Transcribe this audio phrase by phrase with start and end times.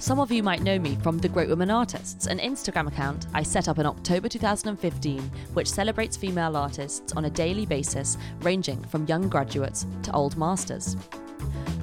[0.02, 3.44] Some of you might know me from The Great Women Artists, an Instagram account I
[3.44, 5.20] set up in October 2015,
[5.52, 10.96] which celebrates female artists on a daily basis, ranging from young graduates to old masters.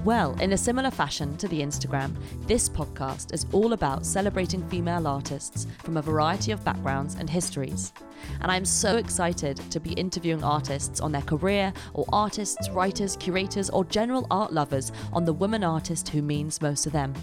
[0.04, 2.14] Well, in a similar fashion to the Instagram,
[2.46, 7.94] this podcast is all about celebrating female artists from a variety of backgrounds and histories.
[8.42, 13.70] And I'm so excited to be interviewing artists on their career, or artists, writers, curators,
[13.70, 17.14] or general art lovers on the woman artist who means most to them.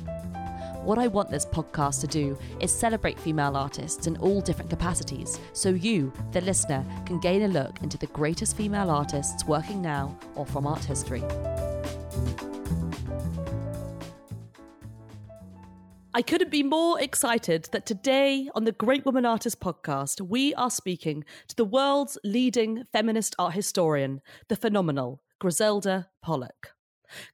[0.86, 5.40] What I want this podcast to do is celebrate female artists in all different capacities,
[5.52, 10.16] so you, the listener, can gain a look into the greatest female artists working now
[10.36, 11.24] or from art history.
[16.14, 20.70] I couldn't be more excited that today on the Great Woman Artist podcast, we are
[20.70, 26.75] speaking to the world's leading feminist art historian, the phenomenal Griselda Pollock.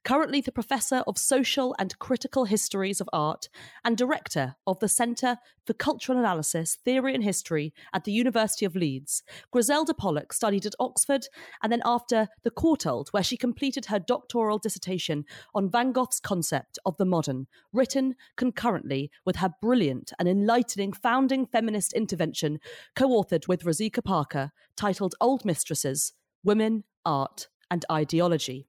[0.03, 3.49] Currently, the Professor of Social and Critical Histories of Art
[3.83, 8.75] and Director of the Centre for Cultural Analysis, Theory and History at the University of
[8.75, 11.27] Leeds, Griselda Pollock studied at Oxford
[11.61, 15.25] and then after the Courtauld, where she completed her doctoral dissertation
[15.55, 21.45] on Van Gogh's concept of the modern, written concurrently with her brilliant and enlightening founding
[21.45, 22.59] feminist intervention,
[22.95, 26.13] co authored with Rozsika Parker, titled Old Mistresses
[26.43, 28.67] Women, Art, and Ideology.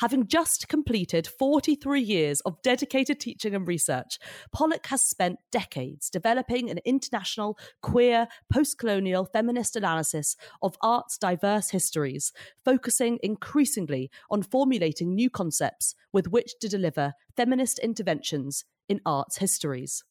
[0.00, 4.18] Having just completed 43 years of dedicated teaching and research,
[4.52, 11.70] Pollock has spent decades developing an international, queer, post colonial feminist analysis of art's diverse
[11.70, 12.32] histories,
[12.64, 20.04] focusing increasingly on formulating new concepts with which to deliver feminist interventions in art's histories.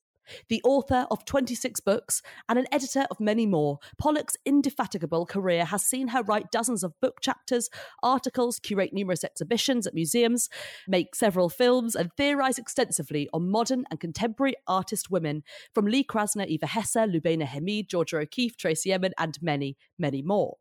[0.49, 5.83] The author of 26 books and an editor of many more, Pollock's indefatigable career has
[5.83, 7.69] seen her write dozens of book chapters,
[8.01, 10.49] articles, curate numerous exhibitions at museums,
[10.87, 16.47] make several films, and theorize extensively on modern and contemporary artist women from Lee Krasner,
[16.47, 20.57] Eva Hesse, Lubaina Himid, Georgia O'Keeffe, Tracey Emin, and many, many more.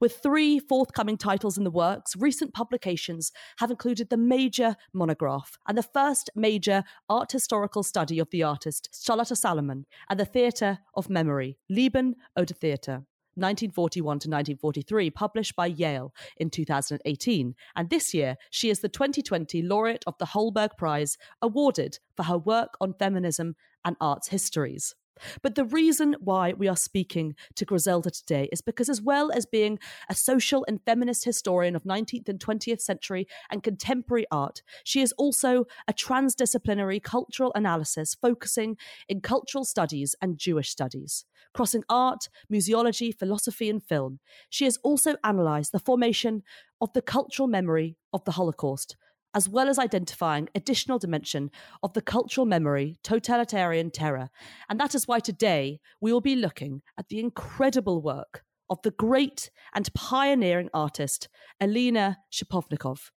[0.00, 5.76] With three forthcoming titles in the works, recent publications have included the major monograph and
[5.76, 11.10] the first major art historical study of the artist Charlotte Salomon and the Theatre of
[11.10, 13.04] Memory, Leben oder Theater.
[13.36, 17.54] 1941 to 1943, published by Yale in 2018.
[17.76, 22.36] And this year, she is the 2020 laureate of the Holberg Prize, awarded for her
[22.36, 23.54] work on feminism
[23.84, 24.94] and arts histories.
[25.42, 29.46] But the reason why we are speaking to Griselda today is because, as well as
[29.46, 35.00] being a social and feminist historian of 19th and 20th century and contemporary art, she
[35.00, 38.76] is also a transdisciplinary cultural analysis focusing
[39.08, 41.24] in cultural studies and Jewish studies.
[41.52, 46.42] Crossing art, museology, philosophy, and film, she has also analysed the formation
[46.80, 48.96] of the cultural memory of the Holocaust
[49.34, 51.50] as well as identifying additional dimension
[51.82, 54.30] of the cultural memory totalitarian terror
[54.68, 58.92] and that is why today we will be looking at the incredible work of the
[58.92, 61.28] great and pioneering artist
[61.60, 63.10] Alina Szapocznikow.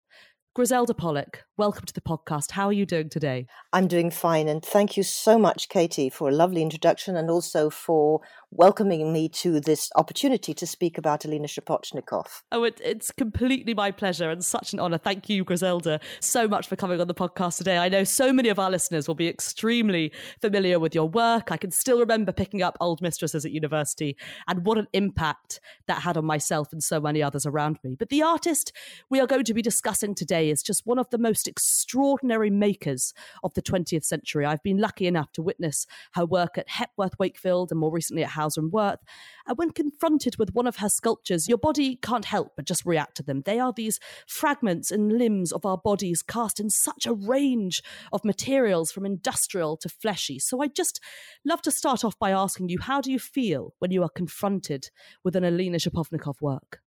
[0.56, 2.51] Griselda Pollock, welcome to the podcast.
[2.51, 3.48] How are you doing today?
[3.71, 7.71] I'm doing fine, and thank you so much, Katy, for a lovely introduction and also
[7.71, 8.21] for
[8.55, 12.23] welcoming me to this opportunity to speak about Alina Szapocznikow.
[12.51, 15.00] Oh, it, it's completely my pleasure and such an honour.
[15.00, 17.77] Thank you, Griselda, so much for coming on the podcast today.
[17.77, 21.51] I know so many of our listeners will be extremely familiar with your work.
[21.51, 24.15] I can still remember picking up Old Mistresses at university
[24.47, 27.95] and what an impact that had on myself and so many others around me.
[27.97, 28.71] But the artist
[29.09, 33.13] we are going to be discussing today is just one of the most extraordinary makers
[33.44, 34.45] of the 20th century.
[34.45, 38.29] I've been lucky enough to witness her work at Hepworth Wakefield and more recently at
[38.57, 38.99] and Wirth.
[39.45, 42.85] And uh, when confronted with one of her sculptures, your body can't help but just
[42.85, 43.41] react to them.
[43.45, 47.81] They are these fragments and limbs of our bodies cast in such a range
[48.11, 50.39] of materials from industrial to fleshy.
[50.39, 50.99] So I just
[51.45, 54.89] love to start off by asking you, how do you feel when you are confronted
[55.23, 56.81] with an Alina Szapocznikow work?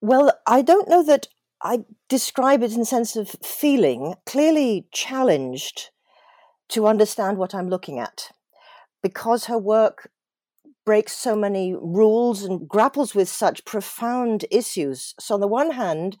[0.00, 1.26] Well, I don't know that
[1.62, 5.90] I describe it in the sense of feeling, clearly challenged
[6.68, 8.30] to understand what I'm looking at
[9.02, 10.10] because her work
[10.88, 15.14] breaks so many rules and grapples with such profound issues.
[15.20, 16.16] So, on the one hand,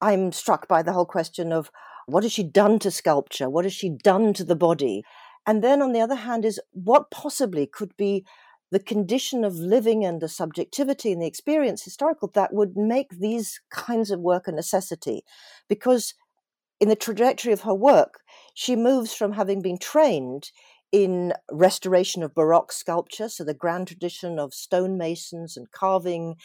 [0.00, 1.72] I'm struck by the whole question of
[2.06, 3.50] what has she done to sculpture?
[3.50, 5.02] What has she done to the body?
[5.48, 8.24] And then, on the other hand, is what possibly could be
[8.70, 13.60] the condition of living and the subjectivity and the experience historical that would make these
[13.68, 15.24] kinds of work a necessity.
[15.68, 16.14] Because
[16.78, 18.20] in the trajectory of her work,
[18.54, 20.52] she moves from having been trained
[20.92, 26.36] in restoration of Baroque sculpture, so the grand tradition of stonemasons and carving,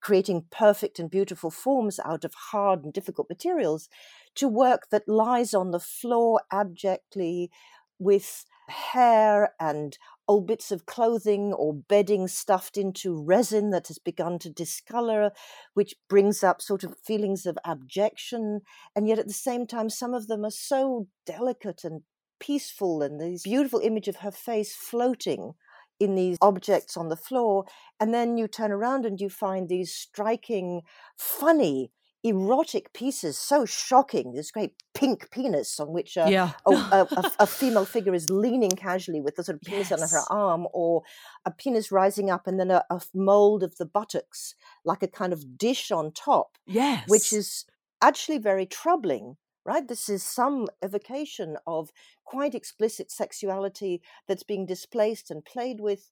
[0.00, 3.88] creating perfect and beautiful forms out of hard and difficult materials,
[4.34, 7.50] to work that lies on the floor abjectly
[7.98, 14.38] with hair and old bits of clothing or bedding stuffed into resin that has begun
[14.38, 15.30] to discolor,
[15.74, 18.60] which brings up sort of feelings of abjection.
[18.96, 22.02] And yet at the same time, some of them are so delicate and
[22.42, 25.54] peaceful and this beautiful image of her face floating
[26.00, 27.64] in these objects on the floor.
[28.00, 30.82] And then you turn around and you find these striking,
[31.16, 31.92] funny,
[32.24, 34.32] erotic pieces, so shocking.
[34.32, 36.50] This great pink penis on which a, yeah.
[36.66, 40.02] a, a, a, female figure is leaning casually with the sort of penis yes.
[40.02, 41.02] on her arm, or
[41.44, 42.84] a penis rising up and then a,
[43.14, 44.54] mold of the buttocks,
[44.84, 46.58] like a kind of dish on top.
[46.66, 47.04] Yes.
[47.08, 47.64] Which is
[48.00, 49.86] actually very troubling right?
[49.86, 51.90] This is some evocation of
[52.24, 56.10] quite explicit sexuality that's being displaced and played with.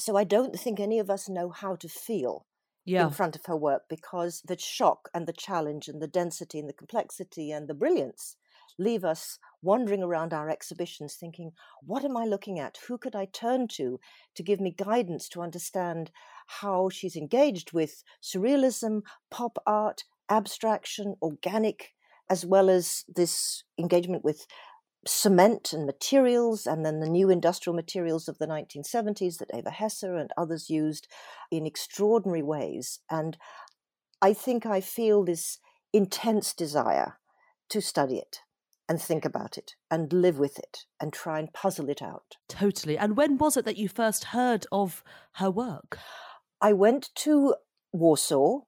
[0.00, 2.46] So I don't think any of us know how to feel
[2.84, 3.04] yeah.
[3.04, 6.68] in front of her work because the shock and the challenge and the density and
[6.68, 8.36] the complexity and the brilliance
[8.78, 11.52] leave us wandering around our exhibitions thinking,
[11.82, 12.78] what am I looking at?
[12.88, 14.00] Who could I turn to
[14.34, 16.10] to give me guidance to understand
[16.46, 21.93] how she's engaged with surrealism, pop art, abstraction, organic
[22.30, 24.46] as well as this engagement with
[25.06, 30.02] cement and materials, and then the new industrial materials of the 1970s that Eva Hesse
[30.02, 31.06] and others used
[31.50, 33.00] in extraordinary ways.
[33.10, 33.36] And
[34.22, 35.58] I think I feel this
[35.92, 37.18] intense desire
[37.68, 38.38] to study it
[38.88, 42.36] and think about it and live with it and try and puzzle it out.
[42.48, 42.98] Totally.
[42.98, 45.02] And when was it that you first heard of
[45.34, 45.98] her work?
[46.60, 47.54] I went to
[47.92, 48.60] Warsaw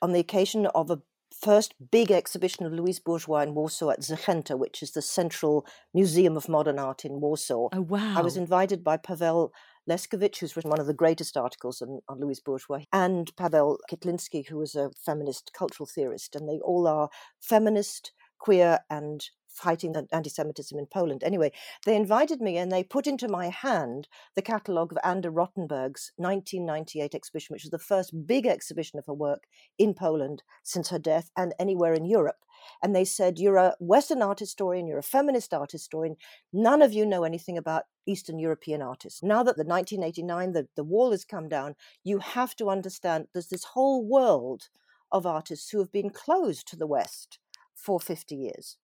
[0.00, 1.02] on the occasion of a
[1.44, 6.38] first big exhibition of Louise Bourgeois in Warsaw at Zachęta, which is the central museum
[6.38, 7.68] of modern art in Warsaw.
[7.70, 8.14] Oh, wow.
[8.16, 9.50] I was invited by Paweł
[9.88, 14.48] Leszkiewicz, who's written one of the greatest articles on, on Louise Bourgeois, and Paweł Kitlinski,
[14.48, 16.34] who was a feminist cultural theorist.
[16.34, 17.10] And they all are
[17.42, 19.22] feminist, queer, and
[19.54, 21.22] fighting the anti Semitism in Poland.
[21.24, 21.52] Anyway,
[21.86, 27.14] they invited me and they put into my hand the catalogue of Anda Rottenberg's 1998
[27.14, 29.44] exhibition, which was the first big exhibition of her work
[29.78, 32.44] in Poland since her death and anywhere in Europe.
[32.82, 36.16] And they said, You're a Western art historian, you're a feminist art historian.
[36.52, 39.22] None of you know anything about Eastern European artists.
[39.22, 43.48] Now that the 1989, the, the wall has come down, you have to understand there's
[43.48, 44.68] this whole world
[45.12, 47.38] of artists who have been closed to the West
[47.74, 48.76] for 50 years.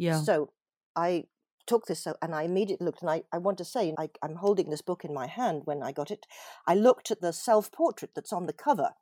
[0.00, 0.22] Yeah.
[0.22, 0.50] So
[0.96, 1.24] I
[1.66, 4.36] took this uh, and I immediately looked, and I, I want to say, I, I'm
[4.36, 6.26] holding this book in my hand when I got it.
[6.66, 8.92] I looked at the self portrait that's on the cover,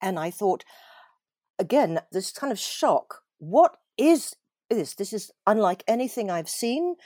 [0.00, 0.64] and I thought,
[1.58, 3.22] again, this kind of shock.
[3.38, 4.34] What is
[4.70, 4.94] this?
[4.94, 6.96] This is unlike anything I've seen.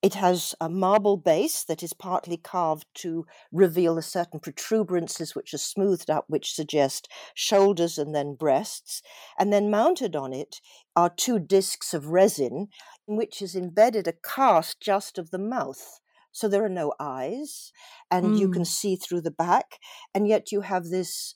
[0.00, 5.52] It has a marble base that is partly carved to reveal a certain protuberances which
[5.52, 9.02] are smoothed up, which suggest shoulders and then breasts.
[9.38, 10.60] And then mounted on it
[10.94, 12.68] are two discs of resin,
[13.08, 15.98] in which is embedded a cast just of the mouth.
[16.30, 17.72] So there are no eyes,
[18.08, 18.38] and mm.
[18.38, 18.66] you can mm.
[18.66, 19.78] see through the back,
[20.14, 21.34] and yet you have this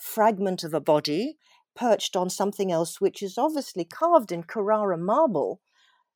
[0.00, 1.36] fragment of a body
[1.76, 5.60] perched on something else, which is obviously carved in Carrara marble,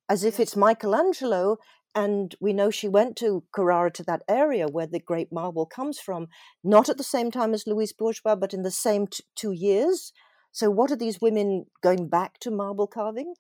[0.09, 1.59] as if it's Michelangelo
[1.95, 5.99] And we know she went to Carrara, to that area where the great marble comes
[5.99, 6.29] from,
[6.65, 10.13] not at the same time as Louise Bourgeois, but in the same t- two years.
[10.53, 13.35] So, what are these women going back to marble carving?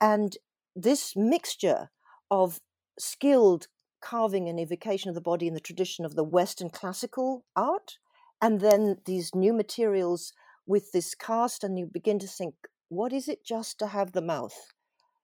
[0.00, 0.36] And
[0.74, 1.90] this mixture
[2.30, 2.60] of
[2.98, 3.68] skilled
[4.00, 7.98] carving and evocation of the body in the tradition of the Western classical art,
[8.40, 10.32] and then these new materials
[10.66, 12.54] with this cast, and you begin to think,
[12.88, 14.72] what is it just to have the mouth?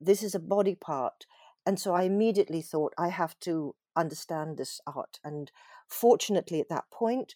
[0.00, 1.24] This is a body part.
[1.66, 5.18] And so I immediately thought, I have to understand this art.
[5.24, 5.50] And
[5.88, 7.34] fortunately, at that point,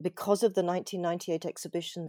[0.00, 2.08] because of the 1998 exhibition,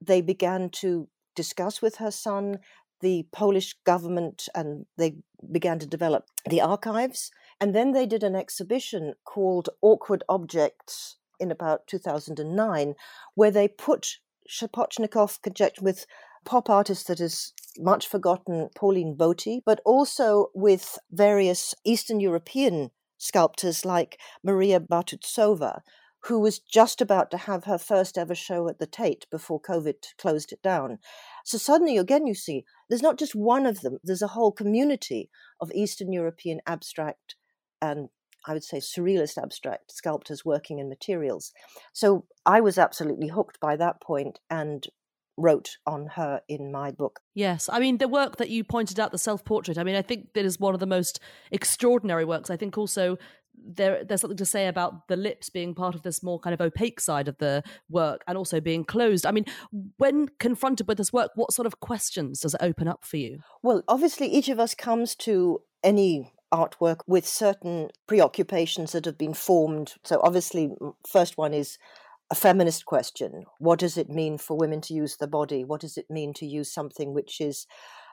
[0.00, 2.58] they began to discuss with her son
[3.00, 5.16] the Polish government and they
[5.52, 7.30] began to develop the archives.
[7.60, 12.94] And then they did an exhibition called Awkward Objects in about 2009,
[13.34, 16.06] where they put Szapocznikow conjecture with
[16.46, 23.84] pop artists that is much forgotten Pauline Boty, but also with various Eastern European sculptors
[23.84, 25.80] like Maria Bartuszová,
[26.24, 29.94] who was just about to have her first ever show at the Tate before COVID
[30.18, 30.98] closed it down.
[31.44, 35.30] So suddenly, again, you see, there's not just one of them, there's a whole community
[35.60, 37.36] of Eastern European abstract
[37.82, 38.08] and
[38.48, 41.52] I would say surrealist abstract sculptors working in materials.
[41.92, 44.86] So I was absolutely hooked by that point and
[45.36, 47.20] wrote on her in my book.
[47.34, 47.68] Yes.
[47.72, 50.32] I mean, the work that you pointed out, the self portrait, I mean, I think
[50.34, 52.50] that is one of the most extraordinary works.
[52.50, 53.16] I think also
[53.58, 56.60] there there's something to say about the lips being part of this more kind of
[56.60, 59.26] opaque side of the work and also being closed.
[59.26, 59.46] I mean,
[59.96, 63.40] when confronted with this work, what sort of questions does it open up for you?
[63.62, 69.34] Well, obviously, each of us comes to any artwork with certain preoccupations that have been
[69.34, 69.94] formed.
[70.04, 70.70] So, obviously,
[71.06, 71.78] first one is
[72.30, 73.44] a feminist question.
[73.58, 75.64] What does it mean for women to use the body?
[75.64, 77.66] What does it mean to use something which is,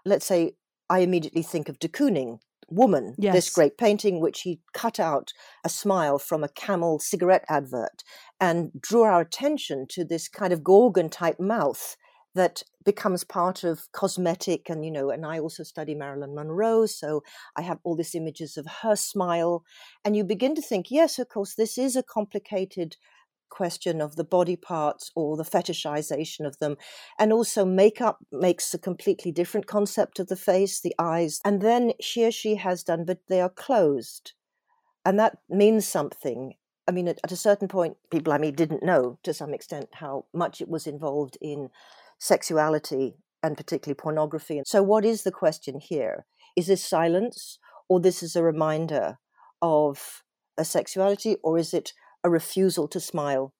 [0.05, 0.53] let's say,
[0.89, 2.39] I immediately think of de Kooning,
[2.69, 3.33] Woman, yes.
[3.33, 5.33] this great painting, which he cut out
[5.65, 8.03] a smile from a camel cigarette advert
[8.39, 11.95] and drew our attention to this kind of Gorgon type mouth
[12.35, 17.21] that becomes part of cosmetic and you know and i also study marilyn monroe so
[17.55, 19.63] i have all these images of her smile
[20.03, 22.97] and you begin to think yes of course this is a complicated
[23.53, 26.75] question of the body parts or the fetishization of them.
[27.19, 31.39] And also, makeup makes a completely different concept of the face, the eyes.
[31.45, 34.33] And then he or she has done, but they are closed.
[35.05, 36.55] And that means something.
[36.87, 39.89] I mean, at, at a certain point, people I mean didn't know to some extent
[39.93, 41.69] how much it was involved in
[42.19, 44.57] sexuality and particularly pornography.
[44.57, 46.25] And So, what is the question here?
[46.55, 49.19] Is this silence, or this is a reminder
[49.61, 50.23] of
[50.57, 51.93] a sexuality, or is it
[52.23, 53.53] a refusal to smile?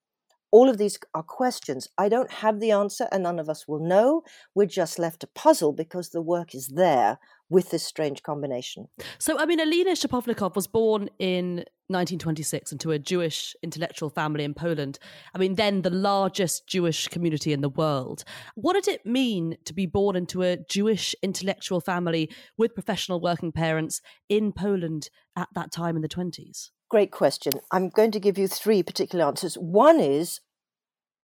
[0.51, 1.87] All of these are questions.
[1.97, 4.21] I don't have the answer, and none of us will know.
[4.53, 7.17] We're just left to puzzle because the work is there
[7.49, 8.87] with this strange combination.
[9.17, 14.53] So, I mean, Alina Szapocznikow was born in 1926 into a Jewish intellectual family in
[14.53, 14.99] Poland.
[15.33, 18.23] I mean, then the largest Jewish community in the world.
[18.53, 22.29] What did it mean to be born into a Jewish intellectual family
[22.59, 26.69] with professional working parents in Poland at that time in the 20s?
[26.93, 27.53] Great question.
[27.71, 29.55] I'm going to give you three particular answers.
[29.55, 30.41] One is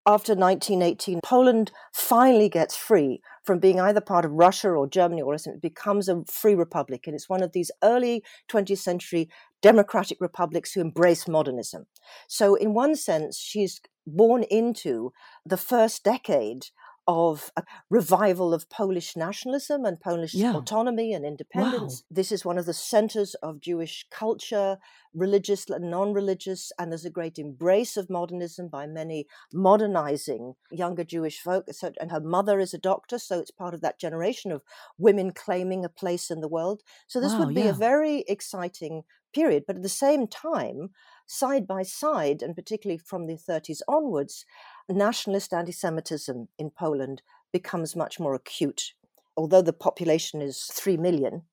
[0.03, 5.37] after 1918, Poland finally gets free from being either part of Russia or Germany or
[5.37, 5.59] something.
[5.59, 7.05] it becomes a free republic.
[7.05, 9.29] And it's one of these early 20th century
[9.61, 11.85] democratic republics who embrace modernism.
[12.27, 15.13] So, in one sense, she's born into
[15.45, 16.65] the first decade
[17.09, 20.53] of a revival of Polish nationalism and Polish yeah.
[20.53, 22.03] autonomy and independence.
[22.03, 22.15] Wow.
[22.15, 24.77] This is one of the centers of Jewish culture,
[25.11, 31.03] religious and non religious, and there's a great embrace of modernism by many modernizing younger
[31.03, 31.65] Jewish folk.
[31.99, 34.61] And her mother is a doctor, so it's part of that generation of
[34.99, 36.83] women claiming a place in the world.
[37.07, 37.69] So this wow, would be yeah.
[37.69, 39.01] a very exciting
[39.33, 39.63] period.
[39.65, 40.89] But at the same time,
[41.25, 44.45] side by side, and particularly from the 30s onwards,
[44.93, 48.93] nationalist anti Semitism in Poland becomes much more acute.
[49.35, 51.43] Although the population is 3 million,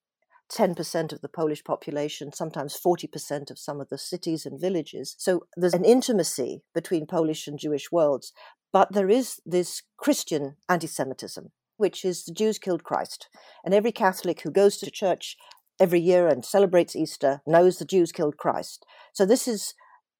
[0.50, 5.14] 10% of the Polish population, sometimes 40% of some of the cities and villages.
[5.18, 8.32] So there's an intimacy between Polish and Jewish worlds.
[8.72, 13.28] But there is this Christian anti Semitism, which is the Jews killed Christ.
[13.64, 15.36] And every Catholic who goes to church
[15.80, 18.84] every year and celebrates Easter knows the Jews killed Christ.
[19.12, 19.74] So this is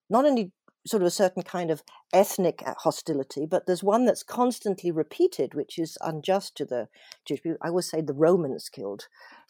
[0.09, 0.53] not only
[0.87, 5.55] sort of a certain kind of ethnic uh, hostility, but there's one that's constantly repeated,
[5.55, 6.89] which is unjust to the
[7.27, 7.59] Jewish people.
[7.63, 9.09] I always say the Romans killed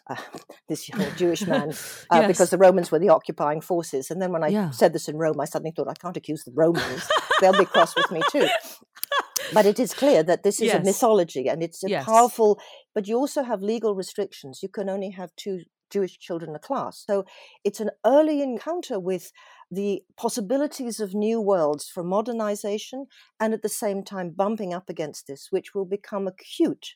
[0.08, 0.16] uh,
[0.68, 1.70] this Jewish man
[2.10, 2.26] uh, yes.
[2.26, 4.10] because the Romans were the occupying forces.
[4.10, 4.70] And then when I yeah.
[4.70, 7.08] said this in Rome, I suddenly thought, I can't accuse the Romans.
[7.40, 8.48] They'll be cross with me too.
[9.52, 10.82] But it is clear that this is yes.
[10.82, 12.04] a mythology and it's a yes.
[12.04, 12.58] powerful,
[12.94, 14.60] but you also have legal restrictions.
[14.60, 17.02] You can only have two Jewish children a class.
[17.06, 17.24] So
[17.64, 19.32] it's an early encounter with
[19.70, 23.06] the possibilities of new worlds for modernization
[23.40, 26.94] and at the same time bumping up against this, which will become acute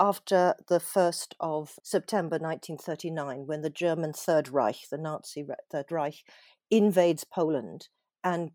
[0.00, 6.24] after the 1st of September 1939, when the German Third Reich, the Nazi Third Reich,
[6.70, 7.88] invades Poland
[8.24, 8.52] and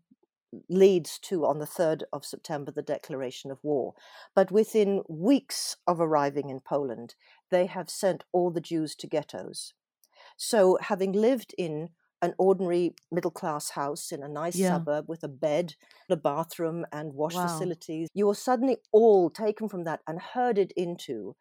[0.68, 3.94] leads to, on the 3rd of September, the declaration of war.
[4.34, 7.14] But within weeks of arriving in Poland,
[7.50, 9.74] they have sent all the Jews to ghettos.
[10.36, 11.90] So, having lived in
[12.22, 14.70] an ordinary middle class house in a nice yeah.
[14.70, 15.74] suburb with a bed,
[16.10, 17.46] a bathroom, and wash wow.
[17.46, 21.36] facilities, you are suddenly all taken from that and herded into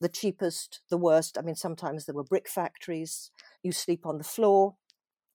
[0.00, 1.36] the cheapest, the worst.
[1.36, 3.30] I mean, sometimes there were brick factories.
[3.62, 4.76] You sleep on the floor.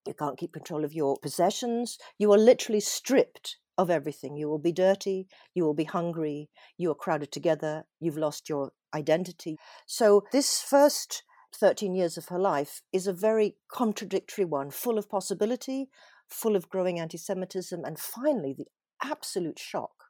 [0.05, 1.97] You can't keep control of your possessions.
[2.17, 4.37] You are literally stripped of everything.
[4.37, 5.27] You will be dirty.
[5.53, 6.49] You will be hungry.
[6.77, 7.85] You are crowded together.
[7.99, 9.57] You've lost your identity.
[9.85, 11.23] So, this first
[11.55, 15.89] 13 years of her life is a very contradictory one, full of possibility,
[16.27, 18.67] full of growing anti Semitism, and finally, the
[19.03, 20.05] absolute shock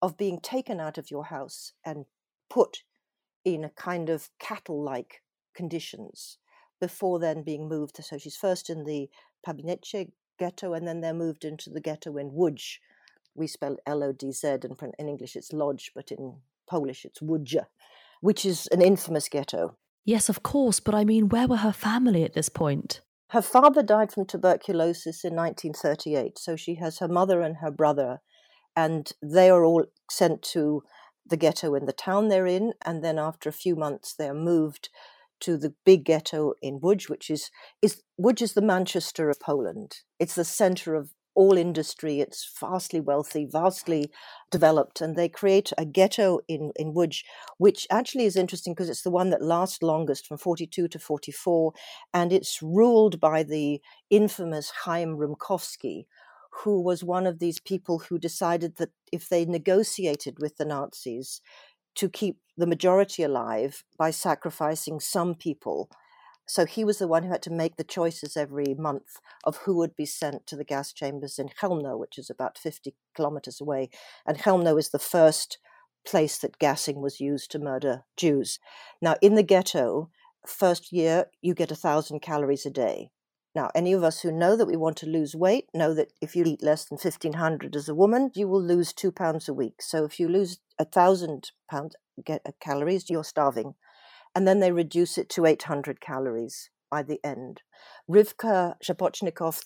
[0.00, 2.06] of being taken out of your house and
[2.48, 2.82] put
[3.44, 5.22] in a kind of cattle like
[5.54, 6.38] conditions
[6.80, 8.02] before then being moved.
[8.02, 9.08] So she's first in the
[9.46, 12.78] Pabianice ghetto, and then they're moved into the ghetto in Łódź.
[13.34, 16.36] We spell L O D Z, and in English it's Lodge, but in
[16.68, 17.56] Polish it's Łódź,
[18.20, 19.76] which is an infamous ghetto.
[20.04, 23.00] Yes, of course, but I mean, where were her family at this point?
[23.30, 28.20] Her father died from tuberculosis in 1938, so she has her mother and her brother,
[28.74, 30.82] and they are all sent to
[31.26, 34.88] the ghetto in the town they're in, and then after a few months they're moved
[35.40, 37.50] to the big ghetto in Łódź, which is
[37.82, 40.02] is Łódź is the Manchester of Poland.
[40.18, 42.20] It's the center of all industry.
[42.20, 44.10] It's vastly wealthy, vastly
[44.50, 47.22] developed, and they create a ghetto in in Łódź,
[47.58, 51.72] which actually is interesting because it's the one that lasts longest from 42 to 44,
[52.12, 53.80] and it's ruled by the
[54.10, 56.06] infamous Chaim Rumkowski,
[56.64, 61.40] who was one of these people who decided that if they negotiated with the Nazis
[61.98, 65.90] to keep the majority alive by sacrificing some people.
[66.46, 69.76] So he was the one who had to make the choices every month of who
[69.76, 73.90] would be sent to the gas chambers in Chełmno, which is about 50 kilometers away.
[74.24, 75.58] And Chełmno is the first
[76.06, 78.60] place that gassing was used to murder Jews.
[79.02, 80.08] Now, in the ghetto,
[80.46, 83.10] first year, you get a thousand calories a day.
[83.58, 86.36] Now, any of us who know that we want to lose weight know that if
[86.36, 89.82] you eat less than 1500 as a woman, you will lose two pounds a week.
[89.82, 91.96] So if you lose a thousand pounds
[92.30, 93.74] uh, calories, you're starving.
[94.32, 97.62] And then they reduce it to 800 calories by the end.
[98.08, 99.60] Rivka Szapocznikow,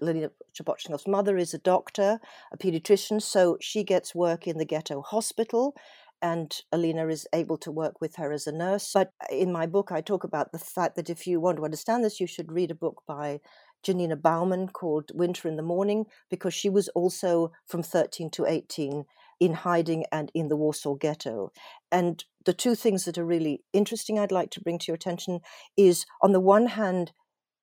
[0.00, 5.02] Lena Szapocznikow's mother, is a doctor, a pediatrician, so she gets work in the ghetto
[5.02, 5.74] hospital
[6.22, 8.90] and Alina is able to work with her as a nurse.
[8.92, 11.64] But uh, in my book, I talk about the fact that if you want to
[11.64, 13.40] understand this, you should read a book by
[13.82, 19.04] Janina Bauman called Winter in the Morning, because she was also from 13 to 18
[19.40, 21.52] in hiding and in the Warsaw Ghetto.
[21.92, 25.40] And the two things that are really interesting I'd like to bring to your attention
[25.76, 27.12] is on the one hand,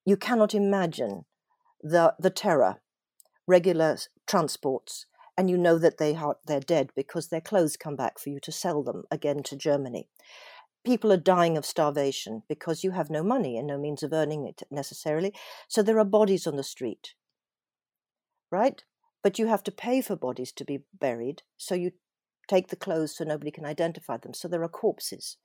[0.05, 1.25] you cannot imagine
[1.81, 2.77] the, the terror,
[3.47, 5.05] regular transports
[5.37, 8.39] and you know that they are they're dead because their clothes come back for you
[8.41, 10.07] to sell them again to Germany.
[10.85, 14.45] People are dying of starvation because you have no money and no means of earning
[14.45, 15.33] it necessarily.
[15.67, 17.15] So there are bodies on the street,
[18.51, 18.83] right?
[19.23, 21.41] But you have to pay for bodies to be buried.
[21.57, 21.91] So you
[22.47, 24.35] take the clothes so nobody can identify them.
[24.35, 25.37] So there are corpses.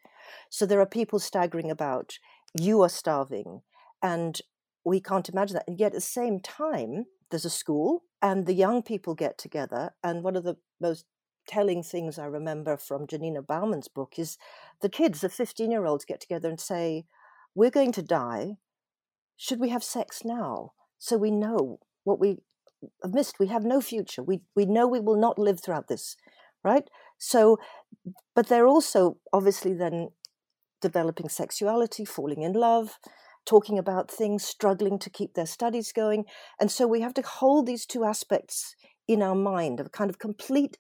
[0.51, 2.19] So there are people staggering about.
[2.59, 3.63] You are starving.
[4.03, 4.39] And
[4.85, 5.69] we can't imagine that.
[5.69, 9.91] And yet at the same time, there's a school and the young people get together.
[10.03, 11.07] And one of the most
[11.47, 14.37] telling things I remember from Janina Bauman's book is
[14.83, 17.05] the kids, the 15 year olds, get together and say,
[17.55, 18.57] We're going to die.
[19.37, 20.73] Should we have sex now?
[20.99, 22.39] So we know what we
[23.03, 23.39] have missed.
[23.39, 24.23] We have no future.
[24.23, 26.17] We, we know we will not live throughout this,
[26.63, 26.89] right?
[27.19, 27.59] So,
[28.35, 30.11] but they're also obviously then
[30.81, 32.99] developing sexuality, falling in love,
[33.47, 36.25] talking about things, struggling to keep their studies going.
[36.61, 38.75] And so we have to hold these two aspects
[39.09, 40.77] in our mind of a kind of complete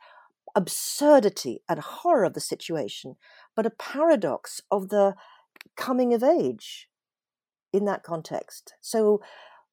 [0.55, 3.16] absurdity and horror of the situation,
[3.57, 5.14] but a paradox of the
[5.77, 6.88] coming of age
[7.73, 8.75] in that context.
[8.81, 9.20] So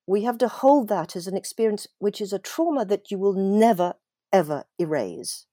[0.06, 3.34] we have to hold that as an experience which is a trauma that you will
[3.34, 3.96] never,
[4.32, 5.48] ever erase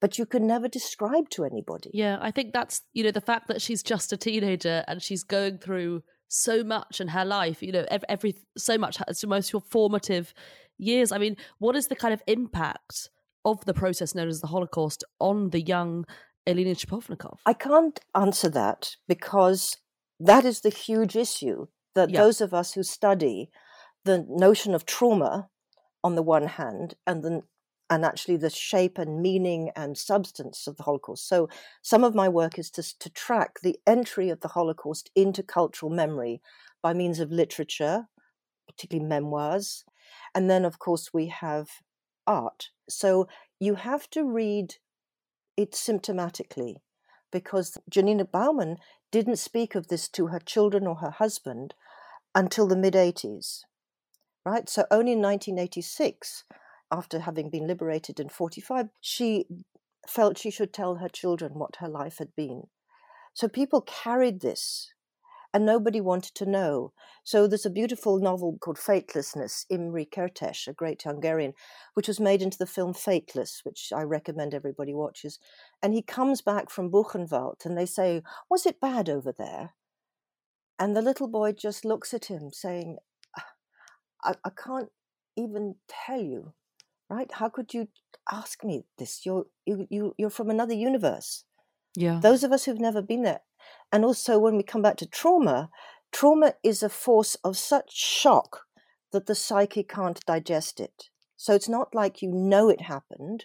[0.00, 1.90] but you can never describe to anybody.
[1.92, 5.22] Yeah, I think that's, you know, the fact that she's just a teenager and she's
[5.22, 9.26] going through so much in her life you know every, every so much it's the
[9.26, 10.32] most formative
[10.78, 13.10] years i mean what is the kind of impact
[13.44, 16.06] of the process known as the holocaust on the young
[16.46, 19.76] Alina Szapocznikow i can't answer that because
[20.20, 22.22] that is the huge issue that Yeah.
[22.22, 23.50] those of us who study
[24.04, 25.48] the notion of trauma
[26.04, 27.42] on the one hand and the
[27.90, 31.28] and actually the shape and meaning and substance of the Holocaust.
[31.28, 31.48] So
[31.82, 35.90] some of my work is to, to track the entry of the Holocaust into cultural
[35.90, 36.40] memory
[36.82, 38.06] by means of literature,
[38.68, 39.84] particularly memoirs.
[40.34, 41.68] And then, of course, we have
[42.26, 42.70] art.
[42.88, 44.76] So you have to read
[45.56, 46.76] it symptomatically
[47.32, 48.76] because Janina Bauman
[49.10, 51.74] didn't speak of this to her children or her husband
[52.34, 53.62] until the mid 80s,
[54.44, 54.68] right?
[54.68, 56.44] So only in 1986,
[56.90, 59.46] after having been liberated in 45, she
[60.06, 62.64] felt she should tell her children what her life had been.
[63.34, 64.92] So people carried this
[65.52, 66.92] and nobody wanted to know.
[67.24, 71.54] So there's a beautiful novel called Fatelessness, Imre Kertész, a great Hungarian,
[71.94, 75.38] which was made into the film Fateless, which I recommend everybody watches.
[75.82, 79.74] And he comes back from Buchenwald and they say, Was it bad over there?
[80.78, 82.98] And the little boy just looks at him saying,
[84.24, 84.90] I, I can't
[85.36, 86.52] even tell you,
[87.10, 87.30] right?
[87.32, 87.88] How could you
[88.32, 89.26] ask me this?
[89.26, 91.44] You're, you, you, you're from another universe
[91.96, 92.20] Yeah.
[92.22, 93.40] those of us who've never been there.
[93.92, 95.70] And also, when we come back to trauma,
[96.12, 98.62] trauma is a force of such shock
[99.12, 101.10] that the psyche can't digest it.
[101.36, 103.44] So it's not like you know it happened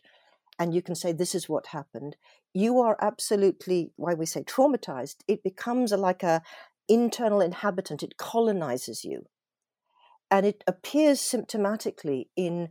[0.60, 2.18] and you can say, This is what happened.
[2.54, 6.42] You are absolutely, why we say traumatized, it becomes a, like a
[6.88, 9.26] internal inhabitant, it colonizes you.
[10.32, 12.70] And it appears symptomatically in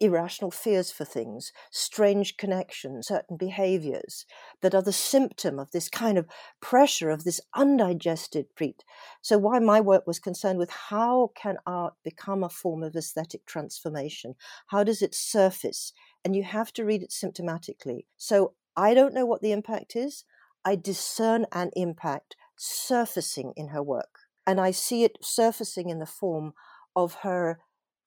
[0.00, 4.26] irrational fears for things, strange connections, certain behaviors
[4.60, 6.26] that are the symptom of this kind of
[6.60, 8.80] pressure of this undigested preet.
[9.22, 13.46] So why my work was concerned with how can art become a form of aesthetic
[13.46, 14.34] transformation?
[14.68, 15.92] How does it surface?
[16.24, 18.04] And you have to read it symptomatically.
[18.16, 20.24] So I don't know what the impact is.
[20.64, 24.18] I discern an impact surfacing in her work.
[24.46, 26.52] And I see it surfacing in the form
[26.94, 27.58] of her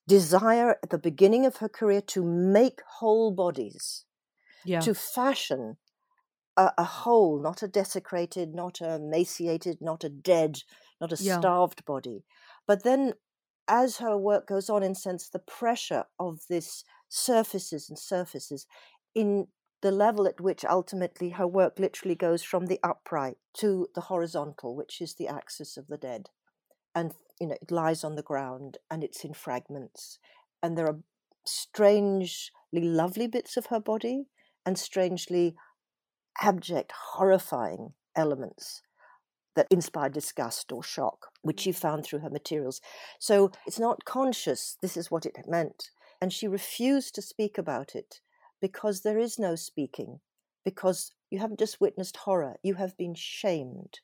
[0.09, 4.05] desire at the beginning of her career to make whole bodies,
[4.63, 4.87] yeah.
[4.87, 5.77] to fashion
[6.57, 10.59] a, a whole, not a desecrated, not a emaciated, not a dead,
[11.01, 11.37] not a Yeah.
[11.37, 12.25] starved body.
[12.67, 13.13] But then,
[13.67, 18.67] as her work goes on, in sense, the pressure of this surfaces and surfaces
[19.15, 19.47] in
[19.81, 24.75] the level at which ultimately her work literally goes from the upright to the horizontal,
[24.75, 26.29] which is the axis of the dead
[26.95, 30.19] and you know it lies on the ground and it's in fragments
[30.61, 30.99] and there are
[31.45, 34.27] strangely lovely bits of her body
[34.65, 35.55] and strangely
[36.41, 38.81] abject horrifying elements
[39.55, 41.63] that inspire disgust or shock which mm.
[41.63, 42.79] she found through her materials.
[43.19, 45.89] So it's not conscious this is what it meant
[46.21, 48.19] and she refused to speak about it
[48.61, 50.19] because there is no speaking
[50.63, 53.99] because you haven't just witnessed horror you have been shamed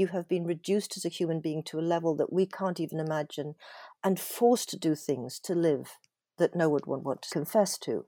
[0.00, 2.98] you have been reduced as a human being to a level that we can't even
[2.98, 3.54] imagine
[4.02, 5.98] and forced to do things to live
[6.38, 8.06] that no one would want to confess to.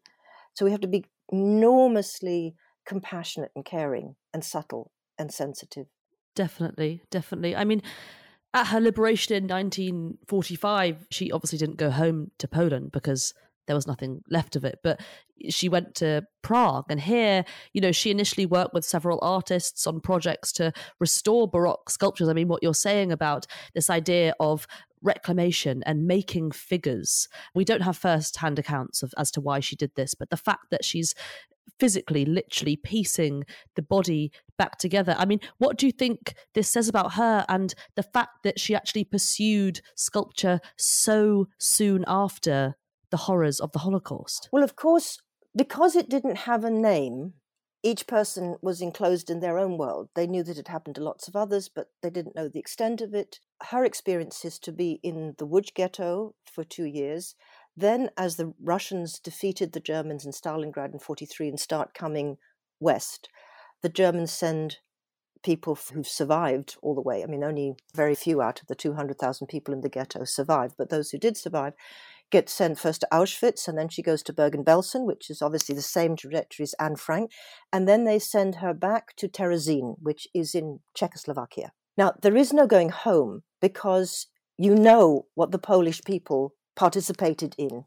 [0.55, 5.87] So we have to be enormously compassionate and caring and subtle and sensitive.
[6.35, 7.55] Definitely, definitely.
[7.55, 7.83] I mean,
[8.55, 13.35] at her liberation in 1945, she obviously didn't go home to Poland because
[13.67, 14.79] there was nothing left of it.
[14.83, 15.01] But
[15.49, 20.01] she went to Prague, and here, you know, she initially worked with several artists on
[20.01, 22.29] projects to restore Baroque sculptures.
[22.29, 24.67] I mean, what you're saying about this idea of
[25.03, 27.29] reclamation and making figures.
[27.55, 30.67] We don't have first-hand accounts of as to why she did this, but the fact
[30.71, 31.15] that she's
[31.81, 33.45] physically, literally piecing
[33.75, 35.17] the body back together.
[35.19, 38.75] I mean, what do you think this says about her and the fact that she
[38.75, 42.77] actually pursued sculpture so soon after
[43.13, 44.49] the horrors of the Holocaust?
[44.51, 45.19] Well, of course,
[45.57, 47.35] because it didn't have a name,
[47.85, 50.09] each person was enclosed in their own world.
[50.15, 53.01] They knew that it happened to lots of others, but they didn't know the extent
[53.01, 53.39] of it.
[53.71, 57.37] Her experience is to be in the Łódź ghetto for two years.
[57.77, 62.39] Then, as the Russians defeated the Germans in Stalingrad in 43 and start coming
[62.81, 63.29] west,
[63.83, 64.79] the Germans send
[65.43, 67.23] people who've survived all the way.
[67.23, 70.89] I mean, only very few out of the 200,000 people in the ghetto survived, but
[70.89, 71.75] those who did survive
[72.33, 75.83] get sent first to Auschwitz and then she goes to Bergen-Belsen, which is obviously the
[75.83, 77.31] same trajectory as Anne Frank.
[77.73, 81.71] And then they send her back to Terezin, which is in Czechoslovakia.
[81.97, 84.27] Now, there is no going home because
[84.59, 87.85] you know what the Polish people participated in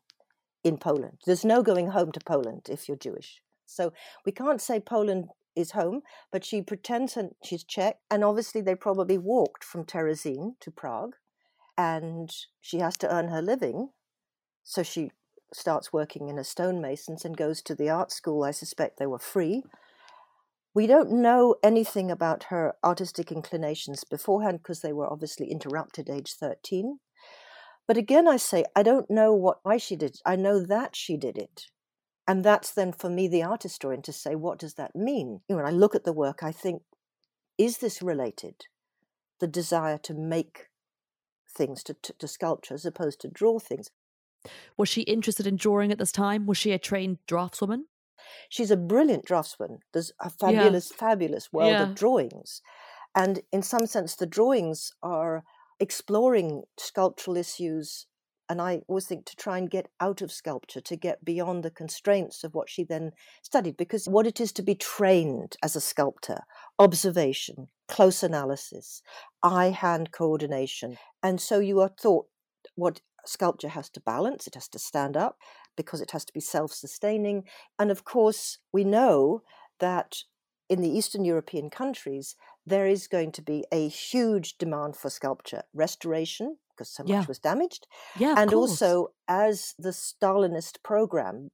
[0.63, 1.17] in Poland.
[1.25, 3.41] There's no going home to Poland if you're Jewish.
[3.65, 3.93] So
[4.25, 7.97] we can't say Poland is home, but she pretends and she's Czech.
[8.11, 11.15] And obviously, they probably walked from Terezin to Prague
[11.77, 12.31] and
[12.61, 13.89] she has to earn her living.
[14.65, 15.11] So she
[15.53, 18.43] starts working in a stonemasons and goes to the art school.
[18.43, 19.63] I suspect they were free.
[20.73, 26.15] We don't know anything about her artistic inclinations beforehand because they were obviously interrupted at
[26.17, 26.97] age 13.
[27.87, 30.21] But again, I say, I don't know what why she did it.
[30.25, 31.67] I know that she did it.
[32.27, 35.41] And that's then for me, the art historian, to say, what does that mean?
[35.47, 36.81] You know, when I look at the work, I think,
[37.57, 38.65] is this related?
[39.39, 40.69] The desire to make
[41.55, 43.91] things, to, to, to sculpture, as opposed to draw things.
[44.77, 46.45] Was she interested in drawing at this time?
[46.45, 47.83] Was she a trained draftswoman?
[48.49, 49.79] She's a brilliant draftswoman.
[49.93, 50.97] There's a fabulous, yeah.
[50.97, 51.83] fabulous world yeah.
[51.83, 52.61] of drawings.
[53.15, 55.43] And in some sense, the drawings are
[55.79, 58.07] exploring sculptural issues
[58.49, 61.71] and I always think to try and get out of sculpture, to get beyond the
[61.71, 65.81] constraints of what she then studied, because what it is to be trained as a
[65.81, 66.39] sculptor
[66.77, 69.01] observation, close analysis,
[69.41, 70.97] eye hand coordination.
[71.23, 72.27] And so you are taught
[72.75, 75.37] what sculpture has to balance, it has to stand up
[75.75, 77.43] because it has to be self sustaining.
[77.79, 79.41] And of course, we know
[79.79, 80.17] that
[80.69, 82.35] in the Eastern European countries,
[82.65, 87.25] there is going to be a huge demand for sculpture, restoration, because so much yeah.
[87.27, 87.87] was damaged.
[88.17, 91.51] Yeah, and also as the Stalinist program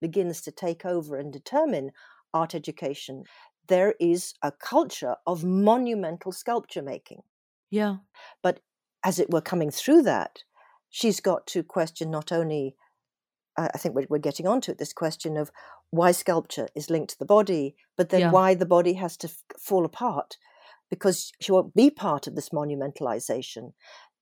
[0.00, 1.90] begins to take over and determine
[2.34, 3.24] art education,
[3.68, 7.22] there is a culture of monumental sculpture making.
[7.70, 7.96] Yeah.
[8.42, 8.60] But
[9.02, 10.44] as it were coming through that,
[10.96, 12.74] she's got to question not only
[13.58, 15.50] I think we're, getting onto it this question of
[15.88, 18.30] why sculpture is linked to the body, but then yeah.
[18.30, 20.36] why the body has to f- fall apart
[20.90, 23.72] because she won't be part of this monumentalization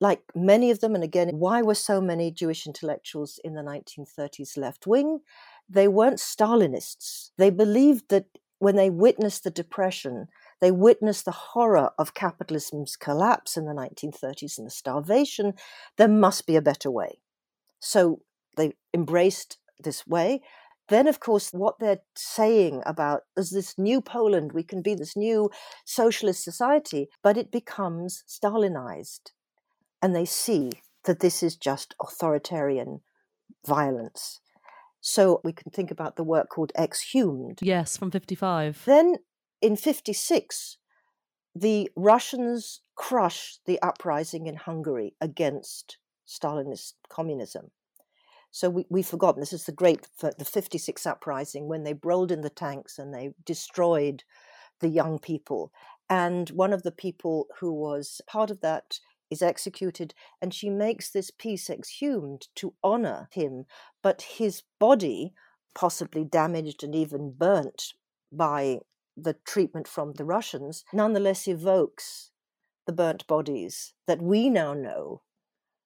[0.00, 4.56] like many of them, and again, why were so many Jewish intellectuals in the 1930s
[4.56, 5.20] left wing?
[5.68, 7.30] They weren't Stalinists.
[7.38, 8.26] They believed that
[8.58, 10.26] when they witnessed the Depression,
[10.64, 15.52] they witnessed the horror of capitalism's collapse in the 1930s and the starvation.
[15.98, 17.18] There must be a better way.
[17.80, 18.22] So
[18.56, 20.40] they embraced this way.
[20.88, 25.14] Then, of course, what they're saying about is this new Poland, we can be this
[25.14, 25.50] new
[25.84, 29.32] socialist society, but it becomes Stalinized
[30.00, 30.70] and they see
[31.04, 33.02] that this is just authoritarian
[33.66, 34.40] violence.
[35.02, 37.58] So we can think about the work called Exhumed.
[37.60, 38.80] Yes, from 55.
[38.86, 39.16] Then
[39.64, 40.76] in 56,
[41.54, 45.96] the Russians crush the uprising in Hungary against
[46.28, 47.70] Stalinist communism.
[48.50, 52.42] So we, we've forgotten this is the great, the 56 uprising when they rolled in
[52.42, 54.22] the tanks and they destroyed
[54.80, 55.72] the young people.
[56.10, 58.98] And one of the people who was part of that
[59.30, 63.64] is executed, and she makes this piece exhumed to honor him,
[64.02, 65.32] but his body,
[65.74, 67.94] possibly damaged and even burnt
[68.30, 68.80] by
[69.16, 72.30] the treatment from the Russians, nonetheless evokes
[72.86, 75.22] the burnt bodies that we now know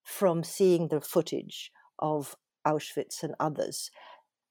[0.02, 2.36] from seeing the footage of
[2.66, 3.90] Auschwitz and others.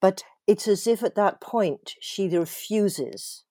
[0.00, 3.44] But it's as if at that point she refuses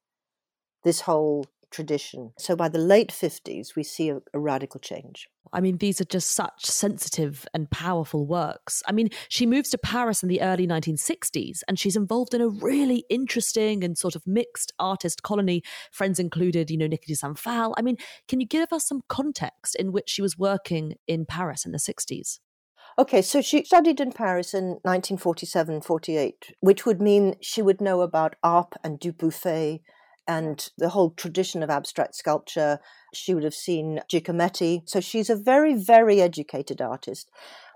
[0.83, 2.31] this whole tradition.
[2.37, 5.27] So by the late 50s, we see a, a, radical change.
[5.53, 8.83] I mean, these are just such sensitive and powerful works.
[8.87, 12.47] I mean, she moves to Paris in the early 1960s and she's involved in a
[12.47, 15.63] really interesting and sort of mixed artist colony.
[15.91, 17.73] Friends included, you know, Niki de.
[17.77, 21.65] I mean, can you give us some context in which she was working in Paris
[21.65, 22.39] in the 60s?
[22.99, 28.01] Okay, so she studied in Paris in 1947 48, which would mean she would know
[28.01, 29.81] about Arp and Dubuffet
[30.27, 32.79] and the whole tradition of abstract sculpture.
[33.13, 34.87] She would have seen Giacometti.
[34.87, 37.29] So she's a very, very educated artist.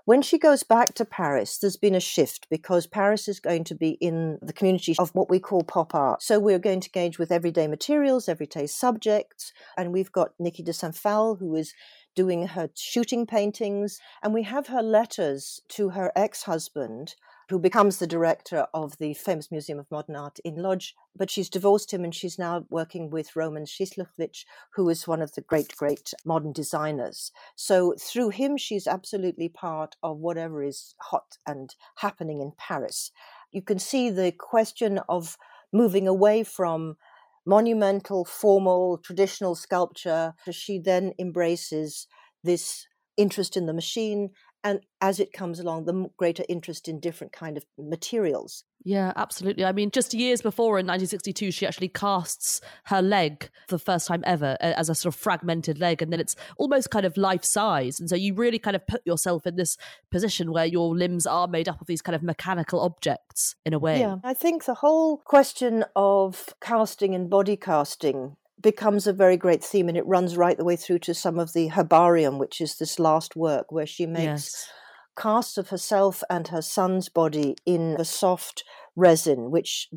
[0.04, 3.74] When she goes back to Paris, there's been a shift because Paris is going to
[3.76, 6.22] be in the community of what we call pop art.
[6.22, 9.52] So we're going to engage with everyday materials, everyday subjects.
[9.78, 11.72] And we've got Niki de Saint Phalle, who is
[12.16, 14.00] doing her shooting paintings.
[14.24, 17.14] And we have her letters to her ex husband
[17.48, 20.94] who becomes the director of the famous Museum of Modern Art in Lodz.
[21.14, 25.34] But she's divorced him and she's now working with Roman Cieślewicz, who is one of
[25.34, 27.32] the great, great modern designers.
[27.56, 33.10] So through him, she's absolutely part of whatever is hot and happening in Paris.
[33.50, 35.36] You can see the question of
[35.72, 36.96] moving away from
[37.44, 40.34] monumental, formal, traditional sculpture.
[40.50, 42.06] She then embraces
[42.44, 44.30] this interest in the machine
[44.64, 48.64] and as it comes along the greater interest in different kind of materials.
[48.84, 49.64] Yeah absolutely.
[49.64, 54.08] I mean just years before in 1962 she actually casts her leg for the first
[54.08, 57.44] time ever as a sort of fragmented leg and then it's almost kind of life
[57.44, 58.00] size.
[58.00, 59.76] And so you really kind of put yourself in this
[60.10, 63.78] position where your limbs are made up of these kind of mechanical objects in a
[63.78, 64.00] way.
[64.00, 69.62] Yeah i think the whole question of casting and body casting becomes a very great
[69.62, 72.76] theme and it runs right the way through to some of the herbarium which is
[72.76, 74.68] this last work where she makes yes.
[75.16, 78.64] casts of herself and her son's body in a soft
[78.96, 79.88] resin which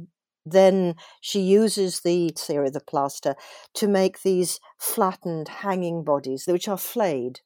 [0.46, 3.36] Then she uses the theory of the plaster
[3.74, 7.40] to make these flattened, hanging bodies, which are flayed.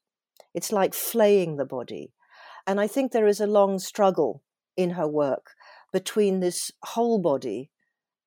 [0.52, 2.12] It's like flaying the body.
[2.66, 4.42] And I think there is a long struggle
[4.76, 5.52] in her work
[5.92, 7.70] between this whole body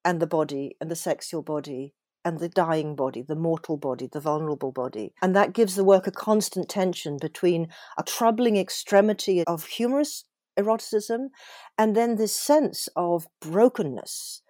[0.03, 1.93] and the body and the sexual body
[2.25, 5.13] and the dying body, the mortal body, the vulnerable body.
[5.21, 10.25] And that gives the work a constant tension between a troubling extremity of humorous
[10.57, 11.29] eroticism
[11.77, 14.41] and then this sense of brokenness,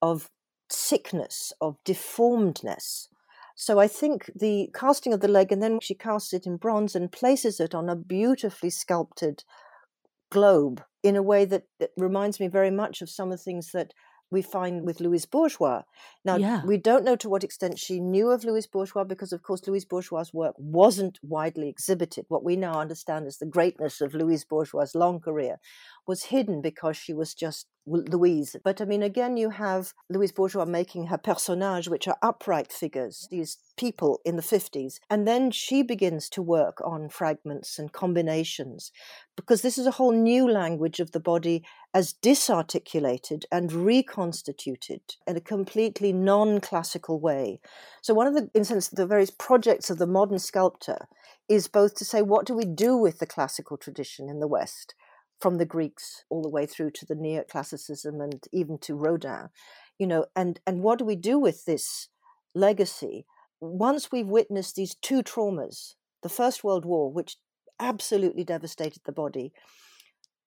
[0.00, 0.30] of
[0.70, 3.08] sickness, of deformedness.
[3.54, 6.94] So I think the casting of the leg, and then she casts it in bronze
[6.94, 9.44] and places it on a beautifully sculpted
[10.30, 13.70] globe in a way that, that reminds me very much of some of the things
[13.72, 13.92] that
[14.32, 15.82] we find with Louise Bourgeois.
[16.24, 16.64] Now, yeah.
[16.64, 19.84] we don't know to what extent she knew of Louise Bourgeois because, of course, Louise
[19.84, 22.24] Bourgeois' work wasn't widely exhibited.
[22.28, 25.60] What we now understand is the greatness of Louise Bourgeois' long career
[26.06, 28.56] was hidden because she was just Louise.
[28.62, 33.26] But I mean, again, you have Louise Bourgeois making her personnages, which are upright figures,
[33.30, 35.00] these people in the 50s.
[35.10, 38.92] And then she begins to work on fragments and combinations
[39.36, 45.36] because this is a whole new language of the body as disarticulated and reconstituted in
[45.36, 47.60] a completely non classical way.
[48.00, 51.08] So, one of the, in sense, the various projects of the modern sculptor
[51.48, 54.94] is both to say, what do we do with the classical tradition in the West?
[55.42, 59.48] From the Greeks all the way through to the neoclassicism and even to Rodin,
[59.98, 62.08] you know, and, and what do we do with this
[62.54, 63.26] legacy?
[63.60, 67.38] Once we've witnessed these two traumas, the First World War, which
[67.80, 69.52] absolutely devastated the body,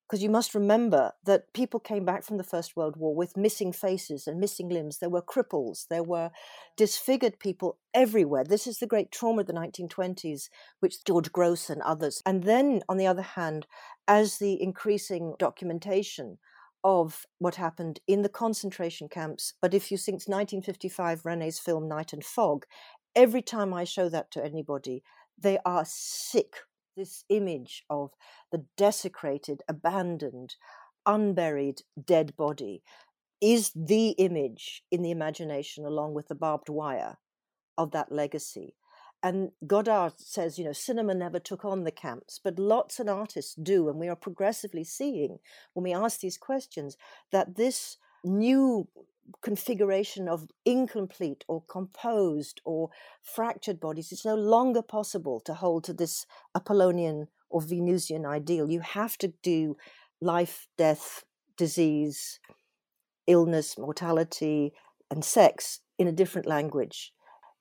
[0.07, 3.71] because you must remember that people came back from the First World War with missing
[3.71, 4.99] faces and missing limbs.
[4.99, 6.29] There were cripples, there were
[6.77, 8.43] disfigured people everywhere.
[8.43, 12.21] This is the great trauma of the 1920s, which George Grosz and others.
[12.25, 13.65] And then, on the other hand,
[14.07, 16.37] as the increasing documentation
[16.83, 19.53] of what happened in the concentration camps.
[19.59, 22.67] But if you think 1955, Resnais's film Night and Fog,
[23.15, 25.01] every time I show that to anybody,
[25.35, 26.57] they are sick
[26.95, 28.11] this image of
[28.51, 30.55] the desecrated, abandoned,
[31.05, 32.81] unburied dead body
[33.41, 37.17] is the image in the imagination, along with the barbed wire,
[37.77, 38.75] of that legacy.
[39.21, 43.55] And Godard says, you know, cinema never took on the camps, but lots of artists
[43.55, 43.89] do.
[43.89, 45.39] And we are progressively seeing,
[45.73, 46.95] when we ask these questions,
[47.31, 48.87] that this new
[49.41, 52.89] configuration of incomplete or composed or
[53.21, 58.69] fractured bodies, it's no longer possible to hold to this Apollonian or Venusian ideal.
[58.69, 59.77] You have to do
[60.21, 61.23] life, death,
[61.57, 62.39] disease,
[63.27, 64.73] illness, mortality,
[65.09, 67.13] and sex in a different language.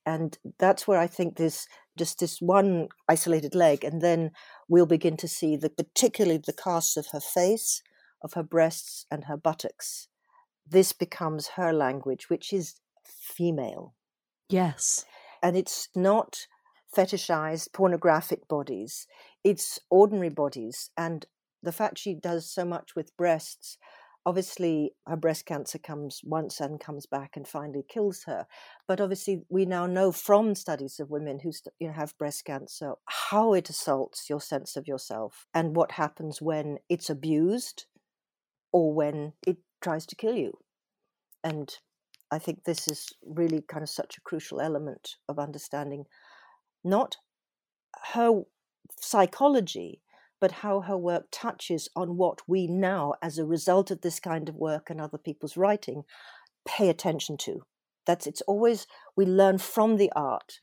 [0.07, 4.33] And that's where I think this just this one isolated leg, and then
[4.69, 7.83] we'll begin to see the particularly the casts of her face,
[8.21, 10.09] of her breasts, and her buttocks
[10.67, 13.95] this becomes her language, which is female.
[14.49, 15.05] Yes.
[15.43, 16.47] And it's not
[16.95, 19.07] fetishized pornographic bodies,
[19.43, 20.91] it's ordinary bodies.
[20.97, 21.27] And
[21.63, 23.79] the fact she does so much with breasts,
[24.27, 28.47] obviously her breast cancer comes once and comes back and finally kills her.
[28.87, 32.95] But obviously, we now know from studies of women who you know, have breast cancer
[33.07, 37.87] how it assaults your sense of yourself and what happens when it's abused
[38.73, 40.59] or when it tries to kill you.
[41.45, 41.71] And
[42.31, 46.07] I think this is really kind of such a crucial element of understanding
[46.83, 47.17] not
[48.15, 48.43] her
[48.99, 50.01] psychology,
[50.41, 54.49] but how her work touches on what we now, as a result of this kind
[54.49, 56.05] of work and other people's writing,
[56.67, 57.63] pay attention to.
[58.07, 60.61] That's it's always we learn from the art,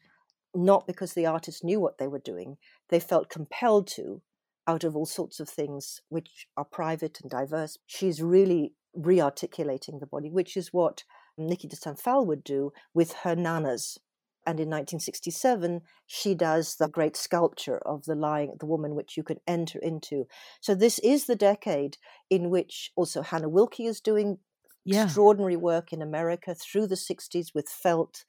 [0.54, 2.58] not because the artists knew what they were doing.
[2.90, 4.22] They felt compelled to,
[4.68, 7.78] out of all sorts of things which are private and diverse.
[7.88, 11.04] She's really re-articulating the body, which is what
[11.40, 13.98] Niki de Saint Phalle would do with her nanas.
[14.46, 19.24] And in 1967, she does the great sculpture of the lying, the woman which you
[19.24, 20.26] can enter into.
[20.62, 21.98] So this is the decade
[22.30, 24.40] in which also Hannah Wilke is doing
[24.84, 25.04] yeah.
[25.04, 28.26] extraordinary work in America through the 60s with felt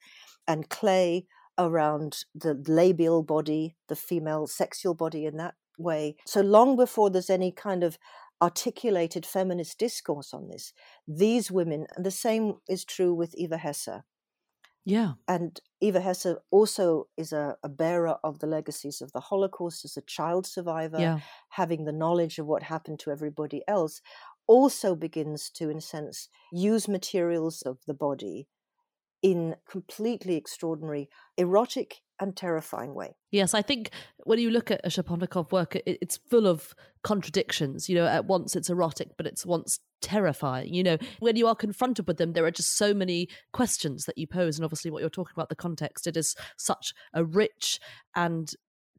[0.47, 1.25] and clay
[1.57, 6.15] around the labial body, the female sexual body in that way.
[6.25, 7.97] So long before there's any kind of
[8.43, 10.73] articulated feminist discourse on this.
[11.07, 14.03] These women, and the same is true with Eva Hesse.
[14.85, 15.13] Yeah.
[15.29, 19.95] And Eva Hesse also is a, a, bearer of the legacies of the Holocaust as
[19.95, 21.19] a child survivor, yeah.
[21.51, 24.01] having the knowledge of what happened to everybody else,
[24.45, 28.49] also begins to, in a sense, use materials of the body
[29.23, 33.15] in completely extraordinary, erotic and terrifying way.
[33.31, 33.89] Yes, I think
[34.25, 37.89] when you look at a Szapocznikow work, it, it's full of contradictions.
[37.89, 40.73] You know, at once it's erotic, but it's once terrifying.
[40.73, 44.17] You know, when you are confronted with them, there are just so many questions that
[44.17, 44.57] you pose.
[44.57, 47.79] And obviously, what you're talking about, the context, it is such a rich
[48.15, 48.53] and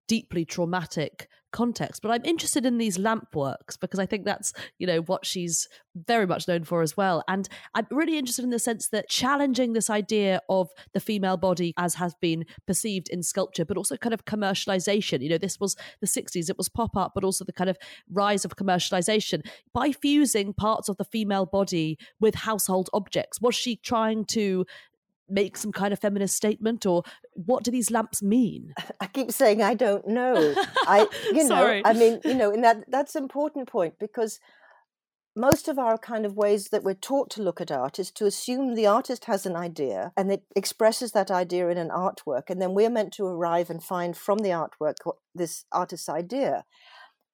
[0.09, 2.03] deeply traumatic context.
[2.03, 5.69] But I'm interested in these lamp works because I think that's, you know, what she's
[5.95, 7.23] very much known for as well.
[7.29, 11.73] And I'm really interested in the sense that challenging this idea of the female body
[11.79, 15.23] as has been perceived in sculpture, but also kind of commercialization.
[15.23, 17.79] You know, this was the 60s, it was pop art, but also the kind of
[18.11, 19.47] rise of commercialization.
[19.73, 24.67] By fusing parts of the female body with household objects, was she trying to
[25.29, 27.03] make some kind of feminist statement or
[27.33, 28.75] what do these lamps mean?
[29.01, 30.55] I keep saying i don't know.
[30.87, 34.41] I you know i mean you know and that that's an important point because
[35.37, 38.27] most of our kind of ways that we're taught to look at art is to
[38.27, 42.63] assume the artist has an idea and it expresses that idea in an artwork and
[42.63, 44.95] then we're meant to arrive and find from the artwork
[45.35, 46.65] this artist's idea.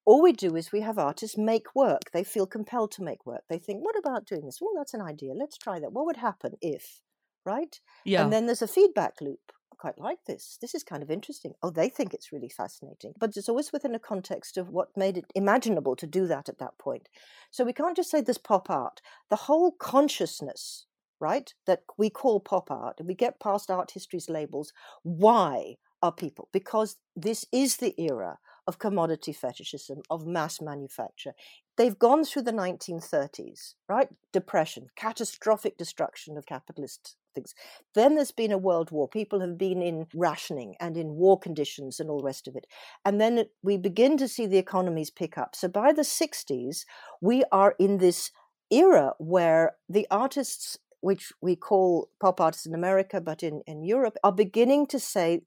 [0.03, 2.09] All we do is we have artists make work.
[2.11, 3.43] They feel compelled to make work.
[3.49, 4.57] They think what about doing this?
[4.59, 5.33] Well that's an idea.
[5.33, 5.93] Let's try that.
[5.93, 7.01] What would happen if
[7.45, 7.79] right?
[8.05, 8.23] Yeah.
[8.23, 9.39] And then there's a feedback loop.
[9.71, 10.57] I quite like this.
[10.61, 11.53] This is kind of interesting.
[11.61, 13.13] Oh, they think it's really fascinating.
[13.19, 16.59] But it's always within a context of what made it imaginable to do that at
[16.59, 17.09] that point.
[17.49, 19.01] So we can't just say this pop art.
[19.29, 20.85] The whole consciousness,
[21.19, 24.73] right, that we call pop art, we get past art history's labels.
[25.03, 26.49] Why are people?
[26.51, 31.33] Because this is the era of commodity fetishism, of mass manufacture.
[31.77, 34.09] They've gone through the 1930s, right?
[34.31, 37.53] Depression, catastrophic destruction of capitalist things.
[37.95, 39.07] Then there's been a world war.
[39.07, 42.67] People have been in rationing and in war conditions and all the rest of it.
[43.05, 45.55] And then we begin to see the economies pick up.
[45.55, 46.85] So by the 60s,
[47.21, 48.31] we are in this
[48.69, 54.17] era where the artists which we call pop artists in America, but in, in Europe,
[54.23, 55.41] are beginning to say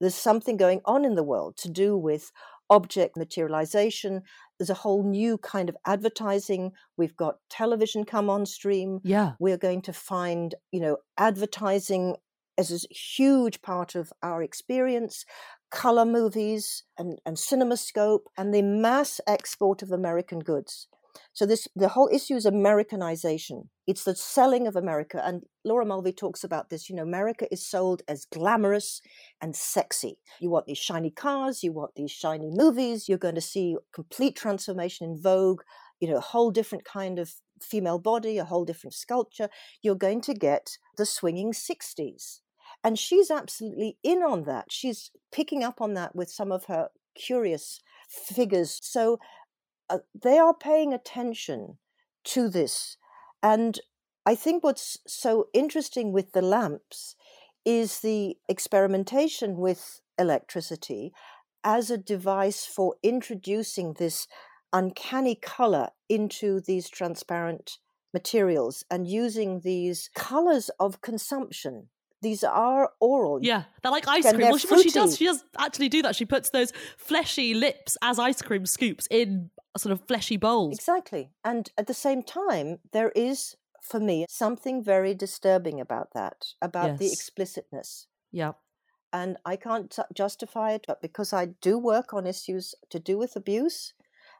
[0.00, 2.32] there's something going on in the world to do with
[2.70, 4.22] object materialization.
[4.58, 6.72] There's a whole new kind of advertising.
[6.96, 9.00] We've got television come on stream.
[9.02, 9.32] Yeah.
[9.38, 12.16] We're going to find, you know, advertising
[12.56, 15.24] as a huge part of our experience,
[15.70, 20.88] color movies and, and cinemascope, and the mass export of American goods.
[21.32, 23.70] So this the whole issue is Americanization.
[23.86, 25.20] It's the selling of America.
[25.24, 26.88] And Laura Mulvey talks about this.
[26.88, 29.00] You know, America is sold as glamorous
[29.40, 30.18] and sexy.
[30.40, 34.36] You want these shiny cars, you want these shiny movies, you're going to see complete
[34.36, 35.62] transformation in Vogue,
[36.00, 39.48] you know, a whole different kind of female body, a whole different sculpture.
[39.82, 42.40] You're going to get the swinging 60s.
[42.82, 44.66] And she's absolutely in on that.
[44.70, 48.78] She's picking up on that with some of her curious figures.
[48.82, 49.18] So
[49.90, 51.78] uh, they are paying attention
[52.24, 52.96] to this.
[53.42, 53.78] And
[54.24, 57.16] I think what's so interesting with the lamps
[57.64, 61.12] is the experimentation with electricity
[61.64, 64.26] as a device for introducing this
[64.72, 67.78] uncanny color into these transparent
[68.14, 71.88] materials and using these colors of consumption
[72.22, 73.38] these are oral.
[73.42, 74.48] Yeah, they're like ice cream.
[74.48, 76.16] Well, she, what she does, she does actually do that.
[76.16, 80.74] She puts those fleshy lips as ice cream scoops in sort of fleshy bowls.
[80.74, 81.30] Exactly.
[81.44, 86.90] And at the same time, there is, for me, something very disturbing about that, about
[86.90, 86.98] yes.
[86.98, 88.06] the explicitness.
[88.32, 88.52] Yeah.
[89.12, 93.34] And I can't justify it, but because I do work on issues to do with
[93.34, 93.94] abuse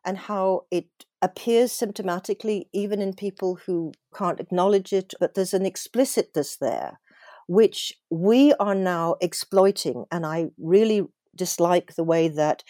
[0.04, 0.86] and how it
[1.20, 7.00] appears symptomatically even in people who can't acknowledge it, but there's an explicitness there
[7.50, 10.04] which we are now exploiting.
[10.12, 12.62] And I really dislike the way that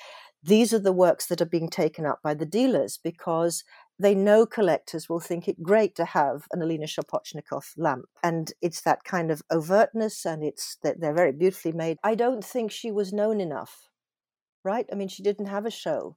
[0.42, 3.62] these are the works that are being taken up by the dealers because
[3.98, 8.06] they know collectors will think it great to have an Alina Szapocznikow lamp.
[8.22, 11.98] And it's that kind of overtness and it's that they're very beautifully made.
[12.02, 13.90] I don't think she was known enough,
[14.64, 14.86] right?
[14.90, 16.16] I mean, she didn't have a show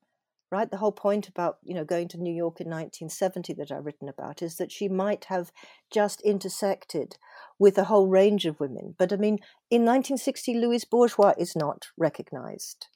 [0.54, 0.70] right?
[0.70, 4.08] The whole point about you know going to New York in 1970 that I've written
[4.08, 5.51] about is that she might have
[5.91, 7.18] just intersected
[7.58, 8.93] with a whole range of women.
[8.99, 9.39] But I mean,
[9.72, 12.88] in 1960, Louise Bourgeois is not recognized,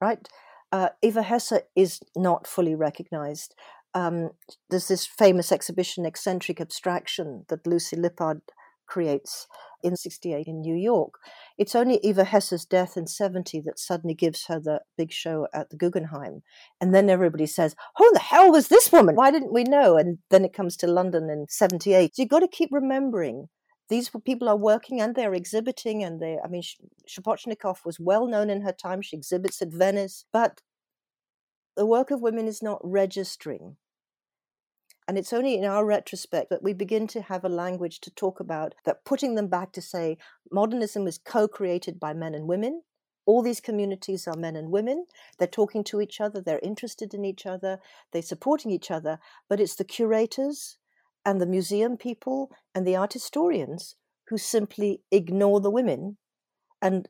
[0.00, 0.26] right?
[0.72, 3.54] Uh, Eva Hesse is not fully recognized.
[3.92, 4.30] Um,
[4.70, 8.40] there's this famous exhibition, Eccentric Abstraction, that Lucy Lippard
[8.92, 9.46] creates
[9.82, 11.14] in 68 in New York.
[11.56, 15.70] It's only Eva Hesse's death in 70 that suddenly gives her the big show at
[15.70, 16.42] the Guggenheim.
[16.78, 19.16] And then everybody says, Who the hell was this woman?
[19.16, 19.96] Why didn't we know?
[19.96, 22.14] And then it comes to London in 78.
[22.14, 23.48] So you've got to keep remembering
[23.88, 26.62] these people are working and they're exhibiting and they i mean
[27.06, 30.62] Szapocznikow was well known in her time she exhibits at venice but
[31.76, 33.76] the work of women is not registering
[35.08, 38.40] And it's only in our retrospect that we begin to have a language to talk
[38.40, 40.16] about that, putting them back to say
[40.50, 42.82] modernism is co created by men and women.
[43.26, 45.06] All these communities are men and women.
[45.38, 47.78] They're talking to each other, they're interested in each other,
[48.12, 49.18] they're supporting each other.
[49.48, 50.78] But it's the curators
[51.24, 53.96] and the museum people and the art historians
[54.28, 56.16] who simply ignore the women
[56.80, 57.08] and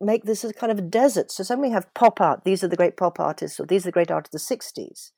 [0.00, 1.30] make this a kind of a desert.
[1.30, 2.44] So then we have pop art.
[2.44, 5.10] These are the great pop artists, or these are the great art of the 60s.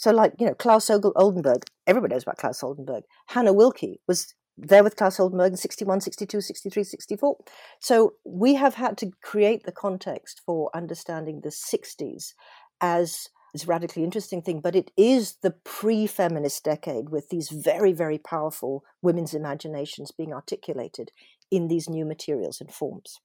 [0.00, 3.04] So, like, you know, Claes Oldenburg, everybody knows about Claes Oldenburg.
[3.26, 7.36] Hannah Wilke was there with Claes Oldenburg in 61, 62, 63, 64.
[7.80, 12.32] So we have had to create the context for understanding the 60s
[12.80, 17.92] as this radically interesting thing, but it is the pre feminist decade with these very,
[17.92, 21.12] very powerful women's imaginations being articulated
[21.50, 23.20] in these new materials and forms.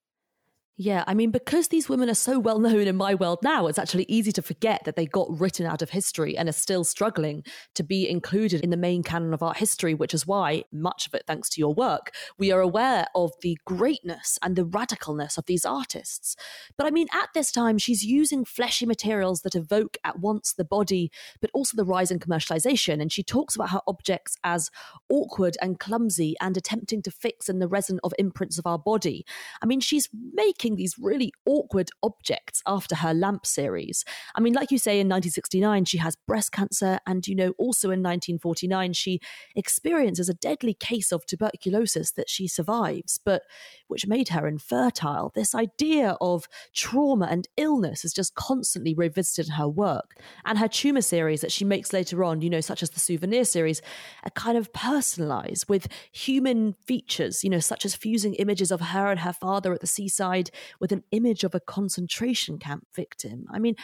[0.77, 3.79] Yeah, I mean, because these women are so well known in my world now, it's
[3.79, 7.45] actually easy to forget that they got written out of history and are still struggling
[7.75, 11.13] to be included in the main canon of art history, which is why, much of
[11.13, 15.45] it thanks to your work, we are aware of the greatness and the radicalness of
[15.45, 16.35] these artists.
[16.77, 20.65] But I mean, at this time, she's using fleshy materials that evoke at once the
[20.65, 21.09] body,
[21.39, 23.01] but also the rise in commercialization.
[23.01, 24.71] And she talks about her objects as
[25.07, 29.25] awkward and clumsy and attempting to fix in the resin of imprints of our body.
[29.63, 34.03] I mean, she's making making these really awkward objects after her lamp series.
[34.35, 37.89] I mean, like you say, in 1969, she has breast cancer, and you know, also
[37.89, 39.19] in 1949, she
[39.55, 43.43] experiences a deadly case of tuberculosis that she survives, but
[43.87, 45.31] which made her infertile.
[45.35, 50.15] This idea of trauma and illness is just constantly revisited in her work.
[50.45, 53.45] And her tumor series that she makes later on, you know, such as the souvenir
[53.45, 53.81] series,
[54.23, 59.11] are kind of personalized with human features, you know, such as fusing images of her
[59.11, 60.49] and her father at the seaside
[60.79, 63.45] with an image of a concentration camp victim.
[63.51, 63.75] I mean,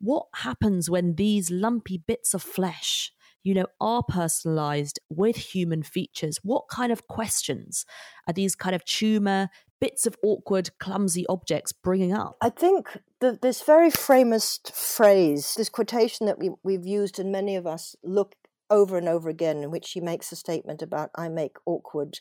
[0.00, 3.12] what happens when these lumpy bits of flesh,
[3.42, 6.40] you know, are personalized with human features?
[6.42, 7.86] What kind of questions
[8.26, 9.48] are these kind of tumor,
[9.80, 12.36] bits of awkward, clumsy objects bringing up?
[12.40, 17.56] I think the, this very famous phrase, this quotation that we, we've used and many
[17.56, 18.34] of us look
[18.68, 22.18] over and over again, in which she makes a statement about, I make awkward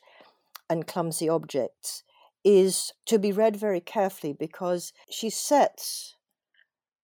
[0.69, 2.03] and clumsy objects,
[2.45, 6.15] is to be read very carefully because she sets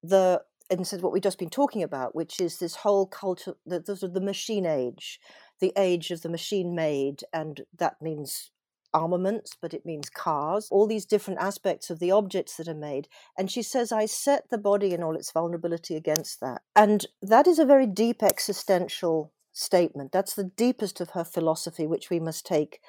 [0.02, 3.80] the and says what we've just been talking about, which is this whole culture, the,
[3.80, 5.18] the, the machine age,
[5.60, 8.50] the age of the machine made, and that means
[8.92, 13.08] armaments, but it means cars, all these different aspects of the objects that are made.
[13.36, 16.62] And she says, I set the body in all its vulnerability against that.
[16.76, 20.12] And that is a very deep existential statement.
[20.12, 22.80] That's the deepest of her philosophy, which we must take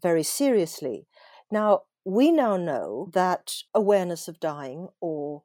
[0.00, 1.06] very seriously.
[1.50, 5.42] Now, we now know that awareness of dying or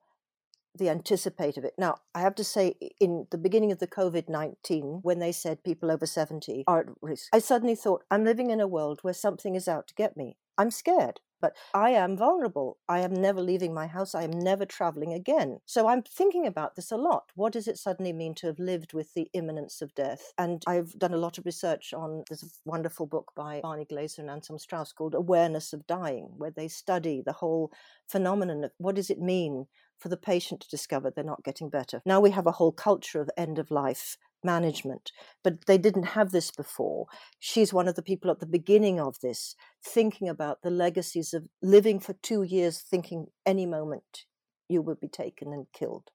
[0.78, 1.74] the anticipate of it.
[1.76, 5.64] Now, I have to say, in the beginning of the COVID 19, when they said
[5.64, 9.14] people over 70 are at risk, I suddenly thought, I'm living in a world where
[9.14, 10.38] something is out to get me.
[10.55, 12.78] I'm scared but I am vulnerable.
[12.88, 14.16] I am never leaving my house.
[14.16, 15.60] I am never traveling again.
[15.66, 17.32] So I'm thinking about this a lot.
[17.36, 20.34] What does it suddenly mean to have lived with the imminence of death?
[20.38, 24.22] And I've done a lot of research on there's a wonderful book by Barney Glaser
[24.22, 27.72] and Anselm Strauss called Awareness of Dying, where they study the whole
[28.08, 29.68] phenomenon of what does it mean
[30.02, 32.02] for the patient to discover they're not getting better.
[32.06, 35.12] Now we have a whole culture of end of life management,
[35.43, 37.06] but they didn't have this before.
[37.39, 41.47] She's one of the people at the beginning of this, thinking about the legacies of
[41.62, 44.26] living for two years, thinking any moment
[44.68, 46.10] you will be taken and killed,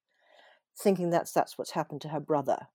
[0.77, 2.67] thinking that's that's what's happened to her brother,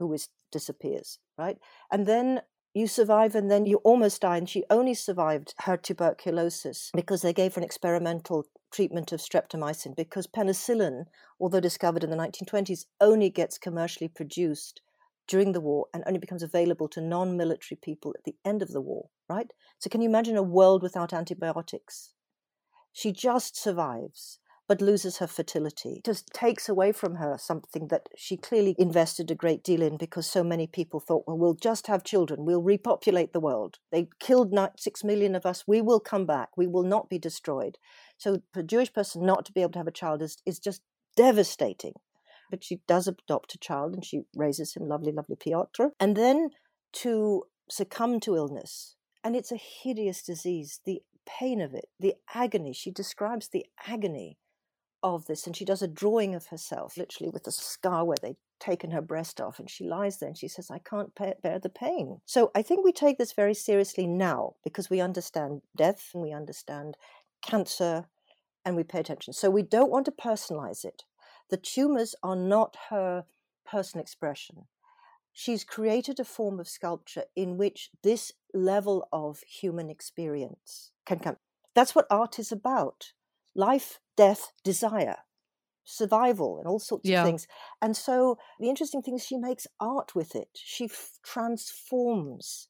[0.00, 1.58] who is disappears, right?
[1.92, 2.40] And then
[2.74, 4.36] you survive and then you almost die.
[4.36, 9.94] And she only survived her tuberculosis because they gave her an experimental treatment of streptomycin
[9.96, 11.04] because penicillin,
[11.40, 14.80] although discovered in the 1920s, only gets commercially produced
[15.28, 18.72] during the war and only becomes available to non military people at the end of
[18.72, 19.52] the war, right?
[19.78, 22.12] So, can you imagine a world without antibiotics?
[22.92, 25.96] She just survives but loses her fertility.
[25.96, 29.96] It just takes away from her something that she clearly invested a great deal in
[29.96, 33.78] because so many people thought, well, we'll just have children, we'll repopulate the world.
[33.92, 37.78] They killed six million of us, we will come back, we will not be destroyed.
[38.16, 40.58] So for a Jewish person not to be able to have a child is, is
[40.58, 40.82] just
[41.16, 41.94] devastating.
[42.50, 45.86] But she does adopt a child and she raises him, lovely, lovely Piotr.
[45.98, 46.50] And then
[46.92, 48.96] to succumb to illness.
[49.22, 52.72] And it's a hideous disease, the pain of it, the agony.
[52.72, 54.38] She describes the agony
[55.04, 58.36] of this and she does a drawing of herself literally with a scar where they've
[58.58, 61.68] taken her breast off and she lies there and she says i can't bear the
[61.68, 62.20] pain.
[62.24, 66.32] So i think we take this very seriously now because we understand death and we
[66.32, 66.96] understand
[67.42, 68.06] cancer
[68.64, 69.34] and we pay attention.
[69.34, 71.04] So we don't want to personalize it.
[71.50, 73.24] The tumors are not her
[73.66, 74.66] personal expression.
[75.32, 81.36] She's created a form of sculpture in which this level of human experience can come.
[81.74, 83.12] That's what art is about
[83.54, 85.18] life, death, desire,
[85.84, 87.12] survival, and all sorts Yeah.
[87.12, 87.46] of things.
[87.82, 92.68] And so the interesting thing is she makes art with it, she f- transforms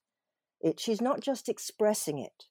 [0.60, 0.80] it.
[0.80, 2.46] She's not just expressing it,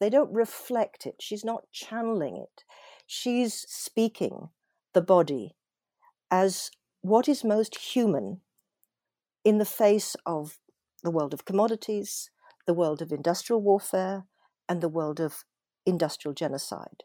[0.00, 2.64] they don't reflect it, she's not channeling it.
[3.06, 4.50] She's speaking
[4.94, 5.56] the body
[6.30, 6.70] as
[7.02, 8.42] what is most human
[9.44, 10.58] in the face of
[11.02, 12.30] the world of commodities,
[12.66, 14.24] the world of industrial warfare,
[14.68, 15.44] and the world of
[15.84, 17.04] industrial genocide.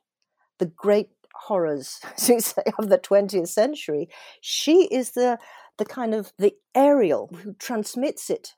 [0.61, 1.99] The great horrors,
[2.79, 4.07] of the 20th century.
[4.39, 5.39] She is the
[5.77, 8.53] the kind of the aerial who transmits it.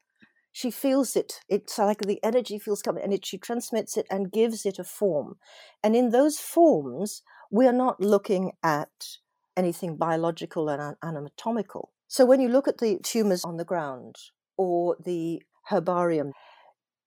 [0.52, 1.40] She feels it.
[1.48, 4.84] It's like the energy feels coming, and it, she transmits it and gives it a
[4.84, 5.38] form.
[5.84, 9.18] And in those forms, we are not looking at
[9.56, 11.92] anything biological and anatomical.
[12.08, 14.16] So when you look at the tumors on the ground
[14.58, 16.34] or the herbarium,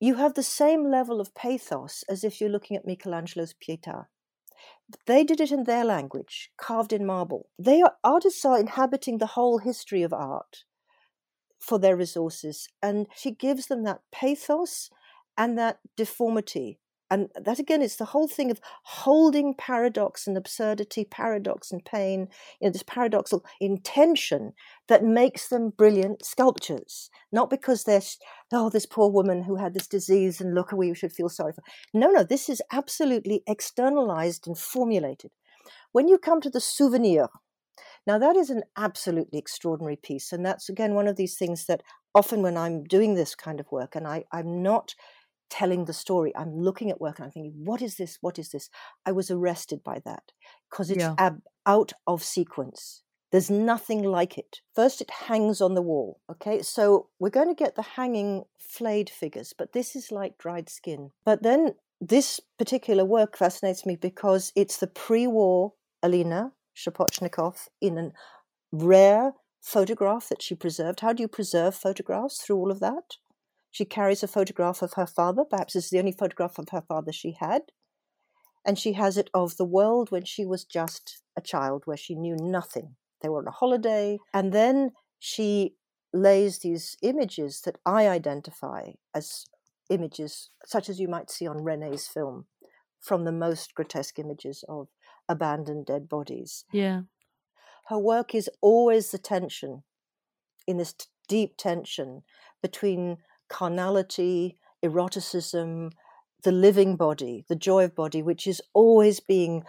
[0.01, 4.07] you have the same level of pathos as if you're looking at Michelangelo's Pietà.
[5.07, 7.49] They did it in their language, carved in marble.
[7.59, 10.65] They are artists are inhabiting the whole history of art
[11.59, 14.91] for their resources, and she gives them that pathos
[15.37, 16.79] and that deformity.
[17.11, 22.29] And that again is the whole thing of holding paradox and absurdity, paradox and pain,
[22.61, 24.53] you know, this paradoxal intention
[24.89, 27.11] that makes them brilliant sculptures.
[27.31, 28.03] Not because they're,
[28.53, 31.63] oh, this poor woman who had this disease and look, we should feel sorry for.
[31.95, 35.31] No, no, this is absolutely externalized and formulated.
[35.93, 37.29] When you come to the souvenir,
[38.07, 40.33] now that is an absolutely extraordinary piece.
[40.33, 41.83] And that's again one of these things that
[42.15, 44.95] often when I'm doing this kind of work and I, I'm not
[45.51, 48.19] telling the story, I'm looking at work and I'm thinking, what is this?
[48.21, 48.69] What is this?
[49.05, 50.33] I was arrested by that
[50.71, 51.15] because it's Yeah.
[51.19, 53.03] ab- out of sequence.
[53.33, 54.61] There's nothing like it.
[54.75, 56.21] First, it hangs on the wall.
[56.31, 60.69] Okay, so we're going to get the hanging flayed figures, but this is like dried
[60.69, 61.11] skin.
[61.25, 65.73] But then this particular work fascinates me because it's the pre war
[66.03, 68.13] Alina Szapocznikow in a
[68.73, 71.01] rare photograph that she preserved.
[71.01, 73.17] How do you preserve photographs through all of that?
[73.77, 75.45] She carries a photograph of her father.
[75.45, 77.61] Perhaps it's the only photograph of her father she had.
[78.65, 82.15] And she has it of the world when she was just a child, where she
[82.15, 82.97] knew nothing.
[83.21, 84.17] They were on a holiday.
[84.33, 85.75] And then she
[86.11, 89.45] lays these images that I identify as
[89.91, 92.47] images such as you might see on Resnais's film,
[92.99, 94.89] from the most grotesque images of
[95.29, 96.65] abandoned dead bodies.
[96.73, 97.03] Yeah.
[97.89, 99.83] Her work is always the tension,
[100.67, 102.23] in this t- deep tension
[102.63, 103.19] between
[103.49, 105.91] carnality, eroticism,
[106.43, 109.65] the living body, the joy of body, which is always being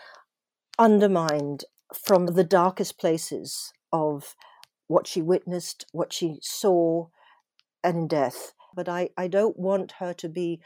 [0.77, 1.63] undermined
[1.93, 4.35] from the darkest places of
[4.87, 7.07] what she witnessed, what she saw,
[7.83, 8.53] and in death.
[8.75, 10.61] But I, I don't want her to be,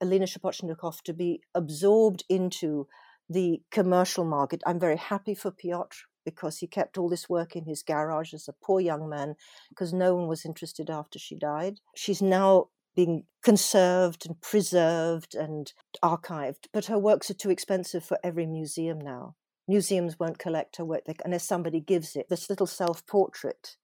[0.00, 2.88] Alina Szapocznikow, to be absorbed into
[3.28, 4.62] the commercial market.
[4.66, 8.48] I'm very happy for Piotr because he kept all this work in his garage as
[8.48, 9.34] a poor young man
[9.68, 11.80] because no one was interested after she died.
[11.94, 15.72] She's now being conserved and preserved and
[16.02, 19.34] archived, but her works are too expensive for every museum now.
[19.66, 22.28] Museums won't collect her work unless somebody gives it.
[22.28, 23.76] This little self portrait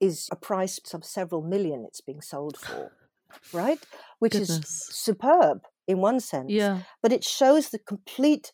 [0.00, 2.92] is a price of several million it's being sold for,
[3.52, 3.78] right?
[4.18, 6.80] Which is superb in one sense Yeah.
[7.02, 8.52] but it shows the complete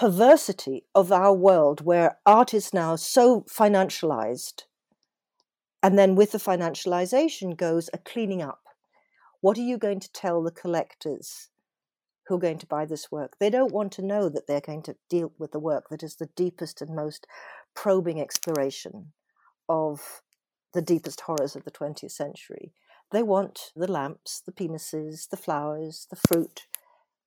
[0.00, 4.62] perversity of our world where art is now so financialized
[5.82, 8.62] and then with the financialization goes a cleaning up.
[9.42, 11.50] What are you going to tell the collectors
[12.26, 13.34] who are going to buy this work?
[13.38, 16.16] They don't want to know that they're going to deal with the work that is
[16.16, 17.26] the deepest and most
[17.76, 19.12] probing exploration
[19.68, 20.22] of
[20.72, 22.72] the deepest horrors of the 20th century.
[23.12, 26.68] They want the lamps the penises the flowers the fruit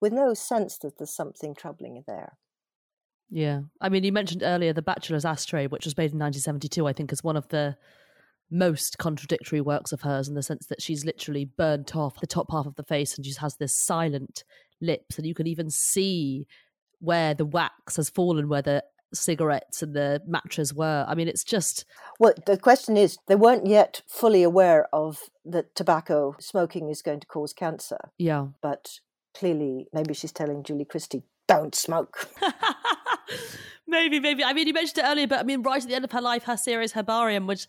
[0.01, 2.33] with no sense that there's something troubling there
[3.33, 3.61] Yeah.
[3.81, 7.11] I mean, you mentioned earlier the Bachelor's Ashtray, which was made in 1972, I think,
[7.11, 7.75] is one of the
[8.51, 12.51] most contradictory works of hers in the sense that she's literally burnt off the top
[12.51, 14.43] half of the face and she has this silent
[14.79, 15.17] lips.
[15.17, 16.45] And you can even see
[16.99, 18.83] where the wax has fallen, where the
[19.15, 21.03] cigarettes and the matches were.
[21.07, 21.85] I mean, it's just,
[22.19, 27.19] Well, the question is, they weren't yet fully aware of that tobacco smoking is going
[27.21, 28.47] to cause cancer, yeah.
[28.61, 28.99] but
[29.35, 32.29] clearly, maybe she's telling Julie Christie, don't smoke.
[33.87, 34.43] maybe, maybe.
[34.43, 36.21] I mean, you mentioned it earlier, but I mean, right at the end of her
[36.21, 37.67] life, her series Herbarium, which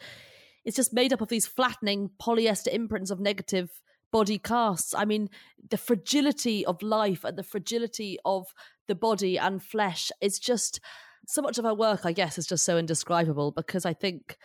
[0.64, 4.94] is just made up of these flattening polyester imprints of negative body casts.
[4.94, 5.28] I mean,
[5.70, 8.54] the fragility of life and the fragility of
[8.86, 10.80] the body and flesh is just
[11.26, 14.36] so much of her work, I guess, is just so indescribable because I think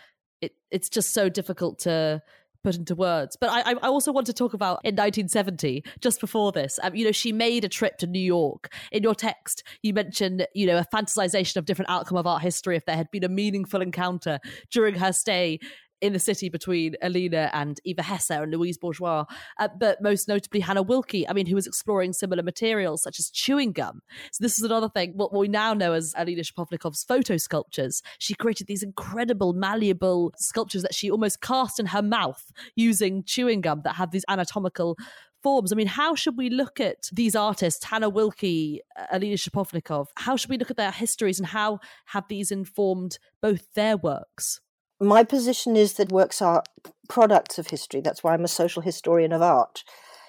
[0.41, 2.21] it it's just so difficult to
[2.63, 3.37] put into words.
[3.39, 7.05] But I, I also want to talk about in 1970, just before this, um, you
[7.05, 8.73] know, she made a trip to New York.
[8.91, 12.75] In your text, you mentioned, you know, a fantasization of different outcome of art history
[12.75, 14.39] if there had been a meaningful encounter
[14.71, 15.59] during her stay
[16.01, 19.25] in the city between Alina and Eva Hesse and Louise Bourgeois,
[19.59, 23.29] uh, but most notably Hannah Wilke, I mean, who was exploring similar materials such as
[23.29, 24.01] chewing gum.
[24.31, 28.01] So this is another thing, what we now know as Alina Szapocznikow's photo sculptures.
[28.17, 33.61] She created these incredible, malleable sculptures that she almost cast in her mouth using chewing
[33.61, 34.97] gum that have these anatomical
[35.41, 35.71] forms.
[35.71, 38.79] I mean, how should we look at these artists, Hannah Wilke,
[39.11, 40.07] Alina Szapocznikow?
[40.17, 44.59] How should we look at their histories and how have these informed both their works?
[44.99, 46.63] My position is that works are
[47.07, 48.01] products of history.
[48.01, 49.83] That's why I'm a social historian of art.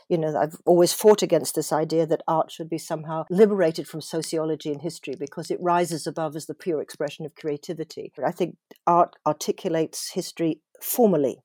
[0.09, 4.01] You know, I've always fought against this idea that art should be somehow liberated from
[4.01, 8.13] sociology and history because it rises above as the pure expression of creativity.
[8.25, 8.57] I think
[8.87, 11.39] art articulates history formally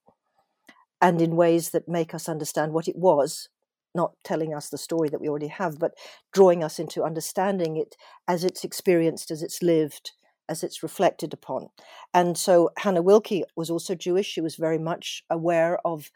[1.01, 3.49] and in ways that make us understand what it was,
[3.93, 5.91] not telling us the story that we already have, but
[6.33, 7.95] drawing us into understanding it
[8.27, 10.13] as it's experienced, as it's lived,
[10.47, 11.69] as it's reflected upon.
[12.13, 14.27] And so Hannah Wilke was also Jewish.
[14.27, 16.11] She was very much aware of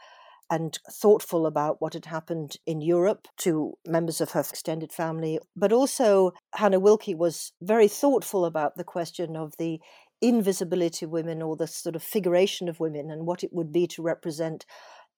[0.51, 5.39] and thoughtful about what had happened in Europe to members of her extended family.
[5.55, 9.79] But also, Hannah Wilke was very thoughtful about the question of the
[10.21, 13.87] invisibility of women or the sort of figuration of women and what it would be
[13.87, 14.65] to represent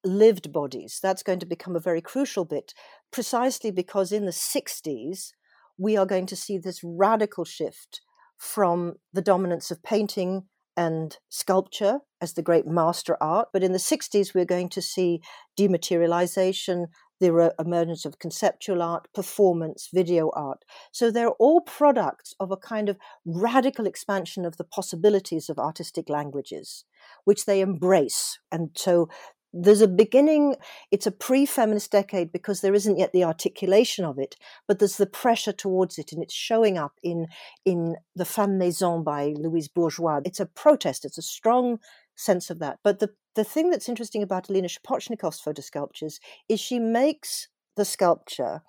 [0.03, 0.99] lived bodies.
[1.01, 2.73] That's going to become a very crucial bit,
[3.11, 5.31] precisely because in the 60s,
[5.77, 8.01] we are going to see this radical shift
[8.41, 13.49] from the dominance of painting and sculpture as the great master art.
[13.53, 15.21] But in the 60s, we're going to see
[15.59, 16.87] dematerialization,
[17.19, 20.65] the emergence of conceptual art, performance, video art.
[20.91, 26.09] So they're all products of a kind of radical expansion of the possibilities of artistic
[26.09, 26.83] languages,
[27.25, 28.39] which they embrace.
[28.51, 29.07] And so
[29.53, 30.55] there's a beginning
[30.91, 34.35] it's a pre-feminist decade because there isn't yet the articulation of it
[34.67, 37.27] but there's the pressure towards it and it's showing up in
[37.65, 40.21] in the femme maison by louise bourgeois.
[40.23, 41.79] It's a protest it's a strong
[42.15, 42.79] sense of that.
[42.83, 47.47] But the the thing that's interesting about Alina Szapocznikow's photo sculptures is she makes
[47.77, 48.61] the sculpture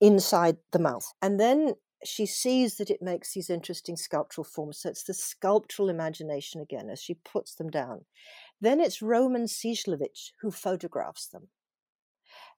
[0.00, 4.78] inside the mouth and then she sees that it makes these interesting sculptural forms.
[4.78, 8.04] So it's the sculptural imagination again as she puts them down
[8.64, 11.48] then it's Roman Cieślewicz who photographs them.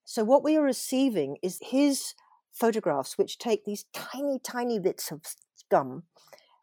[0.04, 2.14] So what we are receiving is his
[2.52, 5.22] photographs, which take these tiny, tiny bits of
[5.70, 6.04] gum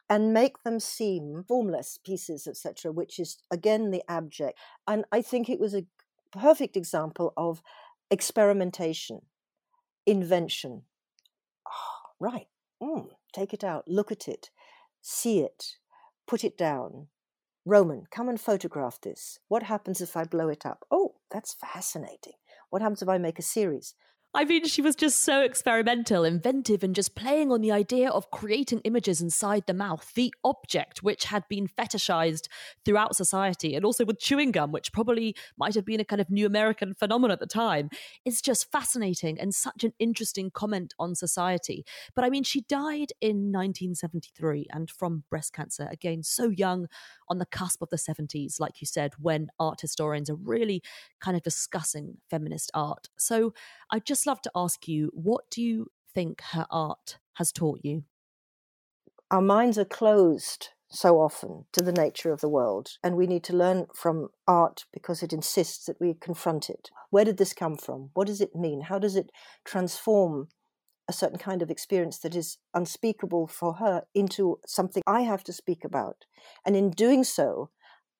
[0.08, 4.58] and make them seem formless pieces, etc., which is again the abject.
[4.86, 5.86] And I think it was a
[6.32, 7.62] perfect example of
[8.10, 9.22] experimentation,
[10.06, 10.82] invention.
[11.66, 12.48] Oh, right,
[12.82, 14.50] mm, take it out, look at it,
[15.00, 15.76] see it,
[16.26, 17.08] put it down,
[17.66, 19.38] Roman, come and photograph this.
[19.48, 20.84] What happens if I blow it up?
[20.90, 22.34] Oh, that's fascinating.
[22.68, 23.94] What happens if I make a series?
[24.36, 28.32] I mean, she was just so experimental, inventive, and just playing on the idea of
[28.32, 32.48] creating images inside the mouth, the object which had been fetishized
[32.84, 36.30] throughout society, and also with chewing gum, which probably might have been a kind of
[36.30, 37.90] new American phenomenon at the time.
[38.24, 41.84] It's just fascinating and such an interesting comment on society.
[42.16, 46.88] But I mean, she died in 1973 and from breast cancer, again, so young
[47.28, 50.82] on the cusp of the 70s, like you said, when art historians are really
[51.20, 53.08] kind of discussing feminist art.
[53.18, 53.54] So
[53.90, 58.04] I'd just love to ask you what do you think her art has taught you?
[59.30, 63.42] Our minds are closed so often to the nature of the world, and we need
[63.44, 66.90] to learn from art because it insists that we confront it.
[67.10, 68.10] Where did this come from?
[68.14, 68.82] What does it mean?
[68.82, 69.30] How does it
[69.64, 70.48] transform
[71.08, 75.52] a certain kind of experience that is unspeakable for her into something I have to
[75.52, 76.24] speak about?
[76.64, 77.70] And in doing so,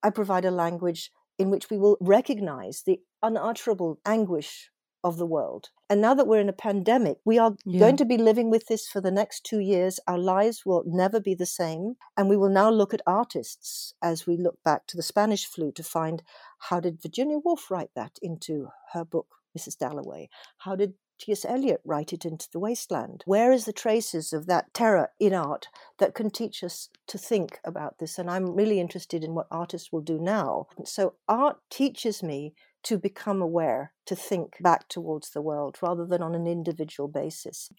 [0.02, 4.70] I provide a language in which we will recognize the unutterable anguish
[5.04, 5.68] of the world.
[5.90, 7.78] And now that we're in a pandemic, we are yeah.
[7.78, 10.00] going to be living with this for the next two years.
[10.08, 11.96] Our lives will never be the same.
[12.16, 15.70] And we will now look at artists as we look back to the Spanish flu
[15.72, 16.22] to find
[16.70, 19.26] how did Virginia Woolf write that into her book,
[19.56, 19.76] Mrs.
[19.76, 20.30] Dalloway?
[20.58, 21.44] How did T.S.
[21.44, 23.22] Eliot write it into the Waste Land?
[23.26, 27.60] Where is the traces of that terror in art that can teach us to think
[27.64, 28.18] about this?
[28.18, 30.66] And I'm really interested in what artists will do now.
[30.84, 32.54] So art teaches me
[32.84, 37.70] to become aware, to think back towards the world rather than on an individual basis.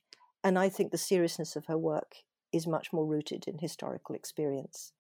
[0.44, 2.16] And I think the seriousness of her work
[2.52, 4.94] is much more rooted in historical experience.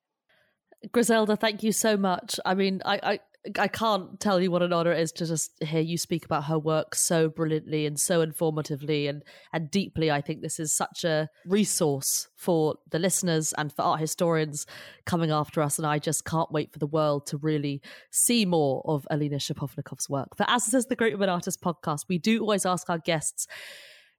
[0.92, 2.40] Griselda, thank you so much.
[2.46, 3.20] I mean, I, I
[3.60, 6.46] I can't tell you what an honor it is to just hear you speak about
[6.46, 9.24] her work so brilliantly and so informatively and
[9.54, 10.12] and deeply.
[10.12, 14.66] I think this is such a resource for the listeners and for art historians
[15.06, 15.78] coming after us.
[15.78, 17.82] And I just can't wait for the world to really
[18.12, 20.30] see more of Alina Szapocznikow's work.
[20.38, 23.48] But as this is the Great Women Artists podcast, we do always ask our guests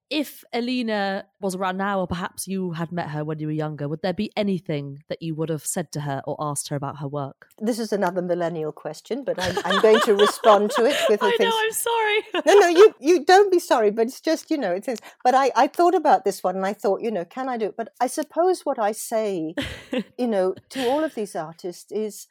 [0.09, 3.89] if Alina was around now, or perhaps you had met her when you were younger,
[3.89, 6.99] would there be anything that you would have said to her or asked her about
[6.99, 7.49] her work?
[7.59, 11.31] This is another millennial question, but I'm, I'm going to respond to it with I
[11.37, 11.51] things.
[11.51, 12.19] know, I'm sorry.
[12.47, 15.35] no, no, you, you don't be sorry, but it's just, you know, it says, but
[15.35, 17.77] I, I thought about this one and I thought, you know, can I do it?
[17.77, 19.55] But I suppose what I say,
[20.19, 22.29] you know, to all of these artists is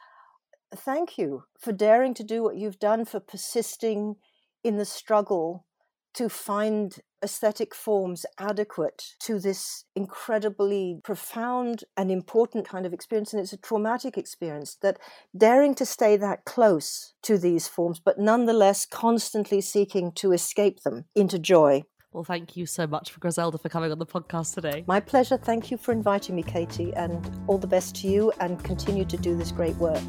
[0.74, 4.16] thank you for daring to do what you've done, for persisting
[4.64, 5.66] in the struggle
[6.16, 13.34] to find aesthetic forms adequate to this incredibly profound and important kind of experience.
[13.34, 15.00] And it's a traumatic experience that
[15.36, 21.06] daring to stay that close to these forms, but nonetheless constantly seeking to escape them
[21.16, 21.84] into joy.
[22.14, 24.86] Well, thank you so much for Griselda for coming on the podcast today.
[24.88, 25.36] My pleasure.
[25.36, 29.18] Thank you for inviting me, Katy, and all the best to you and continue to
[29.18, 30.02] do this great work.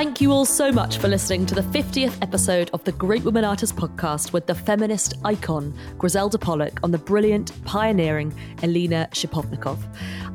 [0.00, 3.44] Thank you all so much for listening to the 50th episode of the Great Women
[3.44, 8.32] Artists podcast with the feminist icon Griselda Pollock on the brilliant, pioneering
[8.62, 9.76] Alina Szapocznikow.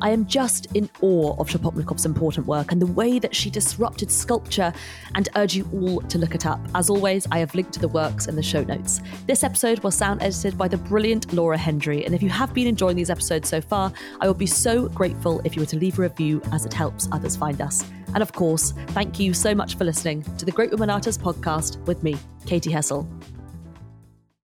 [0.00, 4.12] I am just in awe of Szapocznikow's important work and the way that she disrupted
[4.12, 4.72] sculpture
[5.16, 6.60] and urge you all to look it up.
[6.76, 9.00] As always, I have linked to the works in the show notes.
[9.26, 12.68] This episode was sound edited by the brilliant Laura Hendry, and if you have been
[12.68, 15.98] enjoying these episodes so far, I would be so grateful if you were to leave
[15.98, 17.84] a review as it helps others find us.
[18.14, 21.84] And of course, thank you so much for listening to the Great Women Artists podcast
[21.86, 23.08] with me, Katy Hessel.